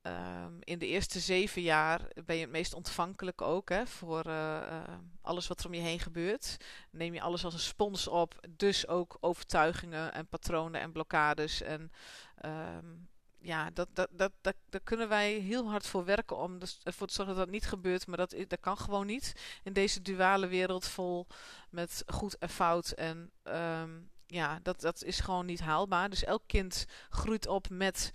um, 0.01 0.57
in 0.59 0.79
de 0.79 0.87
eerste 0.87 1.19
zeven 1.19 1.61
jaar 1.61 2.01
ben 2.25 2.35
je 2.35 2.41
het 2.41 2.51
meest 2.51 2.73
ontvankelijk 2.73 3.41
ook 3.41 3.69
hè, 3.69 3.87
voor 3.87 4.27
uh, 4.27 4.33
uh, 4.33 4.83
alles 5.21 5.47
wat 5.47 5.59
er 5.59 5.65
om 5.65 5.73
je 5.73 5.81
heen 5.81 5.99
gebeurt. 5.99 6.57
Neem 6.89 7.13
je 7.13 7.21
alles 7.21 7.45
als 7.45 7.53
een 7.53 7.59
spons 7.59 8.07
op, 8.07 8.47
dus 8.49 8.87
ook 8.87 9.17
overtuigingen 9.19 10.13
en 10.13 10.27
patronen 10.27 10.81
en 10.81 10.91
blokkades. 10.91 11.61
En 11.61 11.91
um, 12.45 13.07
ja, 13.41 13.69
dat, 13.73 13.87
dat, 13.93 14.07
dat, 14.11 14.31
dat, 14.41 14.55
daar 14.69 14.81
kunnen 14.83 15.09
wij 15.09 15.31
heel 15.33 15.69
hard 15.69 15.87
voor 15.87 16.05
werken 16.05 16.37
om 16.37 16.59
dus 16.59 16.79
ervoor 16.83 17.07
te 17.07 17.13
zorgen 17.13 17.35
dat 17.35 17.43
dat 17.43 17.53
niet 17.53 17.67
gebeurt. 17.67 18.07
Maar 18.07 18.17
dat, 18.17 18.35
dat 18.47 18.59
kan 18.59 18.77
gewoon 18.77 19.05
niet 19.05 19.33
in 19.63 19.73
deze 19.73 20.01
duale 20.01 20.47
wereld 20.47 20.85
vol 20.85 21.27
met 21.69 22.03
goed 22.07 22.37
en 22.37 22.49
fout. 22.49 22.89
En 22.89 23.31
um, 23.43 24.09
ja, 24.25 24.59
dat, 24.63 24.81
dat 24.81 25.03
is 25.03 25.19
gewoon 25.19 25.45
niet 25.45 25.59
haalbaar. 25.59 26.09
Dus 26.09 26.23
elk 26.23 26.43
kind 26.45 26.85
groeit 27.09 27.47
op 27.47 27.69
met 27.69 28.11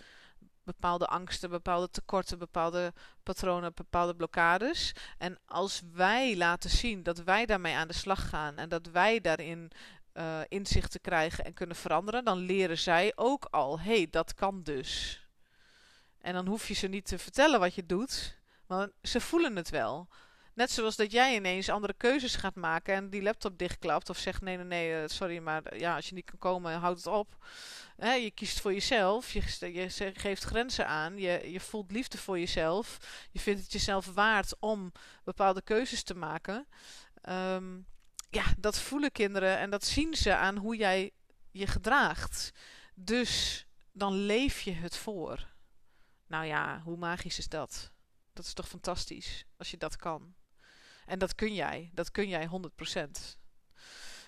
bepaalde 0.65 1.07
angsten, 1.07 1.51
bepaalde 1.51 1.91
tekorten, 1.91 2.39
bepaalde 2.39 2.93
patronen, 3.23 3.75
bepaalde 3.75 4.15
blokkades. 4.15 4.93
En 5.19 5.39
als 5.47 5.83
wij 5.93 6.37
laten 6.37 6.71
zien 6.71 7.03
dat 7.03 7.19
wij 7.19 7.47
daarmee 7.47 7.75
aan 7.75 7.89
de 7.89 7.95
slag 7.95 8.29
gaan 8.29 8.57
en 8.57 8.69
dat 8.69 8.87
wij 8.87 9.21
daarin 9.21 9.71
uh, 10.15 10.41
inzichten 10.49 11.01
krijgen 11.01 11.45
en 11.45 11.55
kunnen 11.55 11.77
veranderen, 11.77 12.25
dan 12.25 12.39
leren 12.39 12.79
zij 12.79 13.13
ook 13.15 13.45
al, 13.51 13.81
hé, 13.81 13.97
hey, 13.97 14.07
dat 14.11 14.35
kan 14.35 14.63
dus. 14.63 15.23
En 16.21 16.33
dan 16.33 16.47
hoef 16.47 16.69
je 16.69 16.75
ze 16.75 16.87
niet 16.87 17.07
te 17.07 17.19
vertellen 17.19 17.61
wat 17.61 17.75
je 17.75 17.87
doet, 17.87 18.39
want 18.67 18.93
ze 19.03 19.21
voelen 19.21 19.57
het 19.57 19.71
wel. 19.71 20.09
Net 20.55 20.71
zoals 20.71 20.97
dat 20.97 21.13
jij 21.13 21.35
ineens 21.35 21.69
andere 21.69 21.95
keuzes 21.97 22.35
gaat 22.37 22.55
maken 22.55 22.95
en 22.95 23.11
die 23.11 23.23
laptop 23.23 23.59
dichtklapt 23.59 24.11
of 24.11 24.19
zegt 24.19 24.41
nee, 24.41 24.57
nee, 24.57 24.65
nee, 24.65 25.03
eh, 25.03 25.09
sorry, 25.09 25.39
maar 25.39 25.77
ja, 25.79 25.95
als 25.95 26.09
je 26.09 26.15
niet 26.15 26.25
kan 26.25 26.39
komen, 26.39 26.79
houd 26.79 26.97
het 26.97 27.07
op. 27.07 27.37
Je 27.97 28.31
kiest 28.35 28.61
voor 28.61 28.73
jezelf, 28.73 29.33
je, 29.33 29.43
je, 29.73 30.13
geeft 30.15 30.45
grenzen 30.45 30.87
aan, 30.87 31.19
je, 31.19 31.51
je 31.53 31.61
voelt 31.61 31.91
liefde 31.91 32.19
voor 32.19 32.39
jezelf, 32.39 32.99
je 33.31 33.41
vindt 33.41 33.63
het 33.63 33.73
jezelf 33.73 34.07
waard 34.07 34.55
om 34.61 34.93
bepaalde 35.25 35.63
keuzes 35.63 36.03
te 36.03 36.15
maken. 36.15 36.67
Um, 37.29 37.87
ja, 38.35 38.45
dat 38.59 38.79
voelen 38.79 39.13
kinderen 39.13 39.59
en 39.59 39.71
dat 39.71 39.85
zien 39.85 40.15
ze 40.15 40.37
aan 40.37 40.57
hoe 40.57 40.77
jij 40.77 41.13
je 41.51 41.67
gedraagt. 41.67 42.51
Dus 42.95 43.67
dan 43.93 44.15
leef 44.15 44.61
je 44.61 44.73
het 44.73 44.97
voor. 44.97 45.53
Nou 46.27 46.45
ja, 46.45 46.81
hoe 46.85 46.97
magisch 46.97 47.39
is 47.39 47.49
dat? 47.49 47.93
Dat 48.33 48.45
is 48.45 48.53
toch 48.53 48.69
fantastisch 48.69 49.45
als 49.57 49.71
je 49.71 49.77
dat 49.77 49.97
kan. 49.97 50.35
En 51.07 51.19
dat 51.19 51.35
kun 51.35 51.55
jij. 51.55 51.91
Dat 51.93 52.11
kun 52.11 52.29
jij 52.29 52.49
100%. 52.49 53.39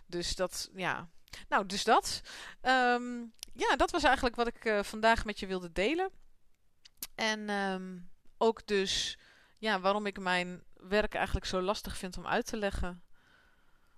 Dus 0.07 0.35
dat, 0.35 0.71
ja. 0.75 1.09
Nou, 1.49 1.67
dus 1.67 1.85
dat. 1.85 2.21
Um, 2.63 3.33
ja, 3.53 3.77
dat 3.77 3.91
was 3.91 4.03
eigenlijk 4.03 4.37
wat 4.37 4.47
ik 4.47 4.65
uh, 4.65 4.83
vandaag 4.83 5.25
met 5.25 5.41
je 5.41 5.47
wilde 5.47 5.73
delen. 5.73 6.11
En 7.15 7.51
um, 7.51 8.11
ook 8.39 8.67
dus, 8.67 9.19
ja, 9.59 9.81
waarom 9.81 10.07
ik 10.07 10.19
mijn 10.19 10.63
werk 10.75 11.15
eigenlijk 11.15 11.47
zo 11.47 11.61
lastig 11.61 11.97
vind 11.97 12.17
om 12.17 12.27
uit 12.27 12.47
te 12.47 12.57
leggen 12.57 13.06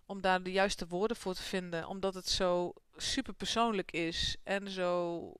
om 0.08 0.20
daar 0.20 0.42
de 0.42 0.52
juiste 0.52 0.86
woorden 0.86 1.16
voor 1.16 1.34
te 1.34 1.42
vinden. 1.42 1.86
Omdat 1.86 2.14
het 2.14 2.28
zo 2.28 2.72
super 2.96 3.34
persoonlijk 3.34 3.92
is 3.92 4.36
en 4.42 4.70
zo 4.70 5.32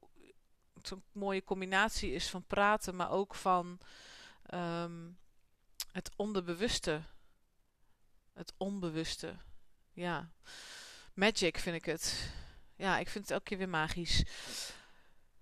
zo'n 0.82 1.02
mooie 1.12 1.44
combinatie 1.44 2.12
is 2.12 2.28
van 2.28 2.46
praten, 2.46 2.96
maar 2.96 3.10
ook 3.10 3.34
van 3.34 3.78
um, 4.54 5.18
het 5.92 6.10
onderbewuste. 6.16 7.00
Het 8.32 8.52
onbewuste. 8.56 9.36
Ja. 9.92 10.30
Magic 11.14 11.58
vind 11.58 11.76
ik 11.76 11.84
het. 11.84 12.30
Ja, 12.76 12.98
ik 12.98 13.08
vind 13.08 13.24
het 13.24 13.32
elke 13.32 13.44
keer 13.44 13.58
weer 13.58 13.68
magisch. 13.68 14.24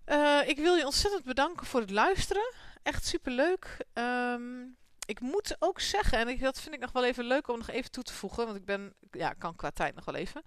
Uh, 0.07 0.49
ik 0.49 0.57
wil 0.57 0.75
je 0.75 0.85
ontzettend 0.85 1.25
bedanken 1.25 1.67
voor 1.67 1.81
het 1.81 1.91
luisteren. 1.91 2.55
Echt 2.83 3.07
super 3.07 3.33
leuk. 3.33 3.87
Um, 3.95 4.77
ik 5.07 5.21
moet 5.21 5.57
ook 5.59 5.81
zeggen, 5.81 6.19
en 6.19 6.29
ik, 6.29 6.40
dat 6.40 6.61
vind 6.61 6.75
ik 6.75 6.81
nog 6.81 6.92
wel 6.92 7.05
even 7.05 7.25
leuk 7.25 7.49
om 7.49 7.59
nog 7.59 7.71
even 7.71 7.90
toe 7.90 8.03
te 8.03 8.12
voegen, 8.12 8.45
want 8.45 8.57
ik 8.57 8.64
ben, 8.64 8.95
ja, 9.11 9.33
kan 9.33 9.57
qua 9.57 9.71
tijd 9.71 9.95
nog 9.95 10.05
wel 10.05 10.14
even. 10.14 10.42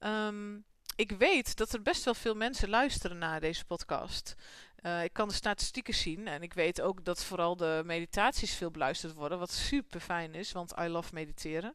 Um, 0.00 0.64
ik 0.96 1.10
weet 1.10 1.56
dat 1.56 1.72
er 1.72 1.82
best 1.82 2.04
wel 2.04 2.14
veel 2.14 2.34
mensen 2.34 2.68
luisteren 2.68 3.18
naar 3.18 3.40
deze 3.40 3.64
podcast. 3.64 4.34
Uh, 4.82 5.04
ik 5.04 5.12
kan 5.12 5.28
de 5.28 5.34
statistieken 5.34 5.94
zien 5.94 6.26
en 6.26 6.42
ik 6.42 6.54
weet 6.54 6.80
ook 6.80 7.04
dat 7.04 7.24
vooral 7.24 7.56
de 7.56 7.82
meditaties 7.84 8.54
veel 8.54 8.70
beluisterd 8.70 9.12
worden, 9.12 9.38
wat 9.38 9.52
super 9.52 10.00
fijn 10.00 10.34
is, 10.34 10.52
want 10.52 10.74
I 10.80 10.86
love 10.86 11.14
mediteren. 11.14 11.74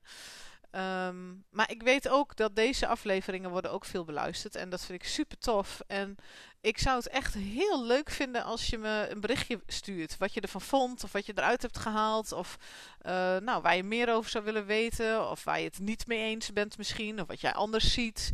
Um, 0.76 1.46
maar 1.50 1.72
ik 1.72 1.84
weet 1.84 2.10
ook 2.10 2.36
dat 2.36 2.56
deze 2.56 2.88
afleveringen 2.88 3.50
worden 3.50 3.72
ook 3.72 3.86
veel 3.86 4.04
beluisterd. 4.04 4.56
En 4.56 4.70
dat 4.70 4.86
vind 4.86 5.02
ik 5.02 5.08
super 5.08 5.38
tof. 5.38 5.82
En 5.88 6.16
ik 6.62 6.78
zou 6.78 6.98
het 6.98 7.08
echt 7.08 7.34
heel 7.34 7.86
leuk 7.86 8.10
vinden 8.10 8.44
als 8.44 8.68
je 8.68 8.78
me 8.78 9.08
een 9.10 9.20
berichtje 9.20 9.62
stuurt. 9.68 10.18
Wat 10.18 10.34
je 10.34 10.42
ervan 10.42 10.62
vond, 10.62 11.04
of 11.04 11.12
wat 11.12 11.26
je 11.26 11.34
eruit 11.36 11.62
hebt 11.62 11.78
gehaald. 11.78 12.32
Of 12.32 12.58
uh, 13.02 13.38
nou, 13.38 13.62
waar 13.62 13.76
je 13.76 13.84
meer 13.84 14.14
over 14.14 14.30
zou 14.32 14.44
willen 14.44 14.66
weten. 14.66 15.30
Of 15.30 15.44
waar 15.44 15.60
je 15.60 15.66
het 15.66 15.80
niet 15.80 16.08
mee 16.08 16.20
eens 16.20 16.54
bent 16.54 16.78
misschien. 16.78 17.22
Of 17.22 17.28
wat 17.28 17.42
jij 17.42 17.54
anders 17.54 17.94
ziet. 17.94 18.32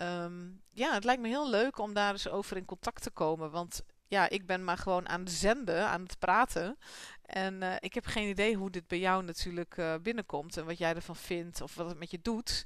Um, 0.00 0.62
ja, 0.72 0.94
het 0.94 1.04
lijkt 1.04 1.22
me 1.22 1.28
heel 1.28 1.50
leuk 1.50 1.78
om 1.78 1.94
daar 1.94 2.12
eens 2.12 2.28
over 2.28 2.56
in 2.56 2.64
contact 2.64 3.02
te 3.02 3.10
komen. 3.10 3.50
Want 3.50 3.82
ja, 4.14 4.28
ik 4.28 4.46
ben 4.46 4.64
maar 4.64 4.78
gewoon 4.78 5.08
aan 5.08 5.20
het 5.20 5.30
zenden, 5.30 5.88
aan 5.88 6.02
het 6.02 6.18
praten. 6.18 6.78
En 7.22 7.62
uh, 7.62 7.74
ik 7.78 7.94
heb 7.94 8.06
geen 8.06 8.28
idee 8.28 8.54
hoe 8.54 8.70
dit 8.70 8.86
bij 8.86 8.98
jou 8.98 9.24
natuurlijk 9.24 9.76
uh, 9.76 9.94
binnenkomt 10.02 10.56
en 10.56 10.64
wat 10.64 10.78
jij 10.78 10.94
ervan 10.94 11.16
vindt 11.16 11.60
of 11.60 11.74
wat 11.74 11.88
het 11.88 11.98
met 11.98 12.10
je 12.10 12.18
doet. 12.22 12.64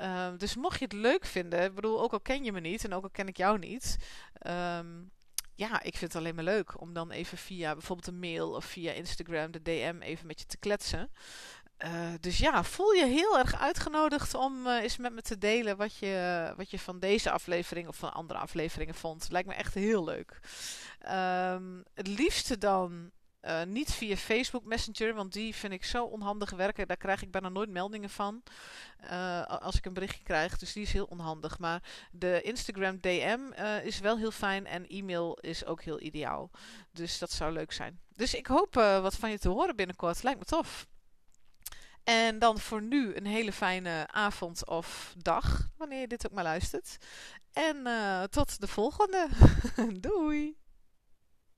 Uh, 0.00 0.28
dus 0.36 0.56
mocht 0.56 0.78
je 0.78 0.84
het 0.84 0.92
leuk 0.92 1.24
vinden, 1.24 1.64
ik 1.64 1.74
bedoel, 1.74 2.02
ook 2.02 2.12
al 2.12 2.20
ken 2.20 2.44
je 2.44 2.52
me 2.52 2.60
niet 2.60 2.84
en 2.84 2.92
ook 2.92 3.02
al 3.02 3.10
ken 3.10 3.28
ik 3.28 3.36
jou 3.36 3.58
niet. 3.58 3.96
Um, 4.46 5.10
ja, 5.54 5.82
ik 5.82 5.96
vind 5.96 6.12
het 6.12 6.16
alleen 6.16 6.34
maar 6.34 6.44
leuk 6.44 6.80
om 6.80 6.92
dan 6.92 7.10
even 7.10 7.38
via 7.38 7.72
bijvoorbeeld 7.72 8.08
een 8.08 8.18
mail 8.18 8.54
of 8.54 8.64
via 8.64 8.92
Instagram, 8.92 9.50
de 9.50 9.62
DM, 9.62 9.96
even 10.00 10.26
met 10.26 10.40
je 10.40 10.46
te 10.46 10.56
kletsen. 10.56 11.10
Uh, 11.84 11.90
dus 12.20 12.38
ja, 12.38 12.64
voel 12.64 12.92
je 12.92 13.06
heel 13.06 13.38
erg 13.38 13.60
uitgenodigd 13.60 14.34
om 14.34 14.66
uh, 14.66 14.82
eens 14.82 14.96
met 14.96 15.12
me 15.12 15.22
te 15.22 15.38
delen 15.38 15.76
wat 15.76 15.96
je, 15.96 16.52
wat 16.56 16.70
je 16.70 16.78
van 16.78 16.98
deze 16.98 17.30
aflevering 17.30 17.88
of 17.88 17.96
van 17.96 18.12
andere 18.12 18.38
afleveringen 18.38 18.94
vond. 18.94 19.26
Lijkt 19.30 19.48
me 19.48 19.54
echt 19.54 19.74
heel 19.74 20.04
leuk. 20.04 20.40
Um, 21.08 21.84
het 21.94 22.06
liefste 22.06 22.58
dan 22.58 23.10
uh, 23.42 23.62
niet 23.62 23.92
via 23.92 24.16
Facebook 24.16 24.64
Messenger, 24.64 25.14
want 25.14 25.32
die 25.32 25.54
vind 25.54 25.72
ik 25.72 25.84
zo 25.84 26.04
onhandig 26.04 26.50
werken. 26.50 26.86
Daar 26.86 26.96
krijg 26.96 27.22
ik 27.22 27.30
bijna 27.30 27.48
nooit 27.48 27.70
meldingen 27.70 28.10
van 28.10 28.42
als 29.46 29.76
ik 29.76 29.84
een 29.84 29.94
berichtje 29.94 30.22
krijg. 30.22 30.58
Dus 30.58 30.72
die 30.72 30.82
is 30.82 30.92
heel 30.92 31.04
onhandig. 31.04 31.58
Maar 31.58 31.82
de 32.10 32.42
Instagram 32.42 33.00
DM 33.00 33.40
is 33.82 33.98
wel 33.98 34.16
heel 34.16 34.30
fijn 34.30 34.66
en 34.66 34.86
e-mail 34.86 35.38
is 35.40 35.64
ook 35.64 35.82
heel 35.82 36.00
ideaal. 36.00 36.50
Dus 36.92 37.18
dat 37.18 37.30
zou 37.30 37.52
leuk 37.52 37.72
zijn. 37.72 38.00
Dus 38.16 38.34
ik 38.34 38.46
hoop 38.46 38.74
wat 38.74 39.14
van 39.14 39.30
je 39.30 39.38
te 39.38 39.48
horen 39.48 39.76
binnenkort. 39.76 40.22
Lijkt 40.22 40.38
me 40.38 40.44
tof. 40.44 40.86
En 42.04 42.38
dan 42.38 42.58
voor 42.58 42.82
nu 42.82 43.14
een 43.14 43.26
hele 43.26 43.52
fijne 43.52 44.06
avond 44.10 44.66
of 44.66 45.14
dag, 45.16 45.68
wanneer 45.76 46.00
je 46.00 46.08
dit 46.08 46.26
ook 46.26 46.32
maar 46.32 46.44
luistert. 46.44 46.96
En 47.52 47.86
tot 48.30 48.60
de 48.60 48.66
volgende. 48.66 49.28
Doei! 50.00 50.61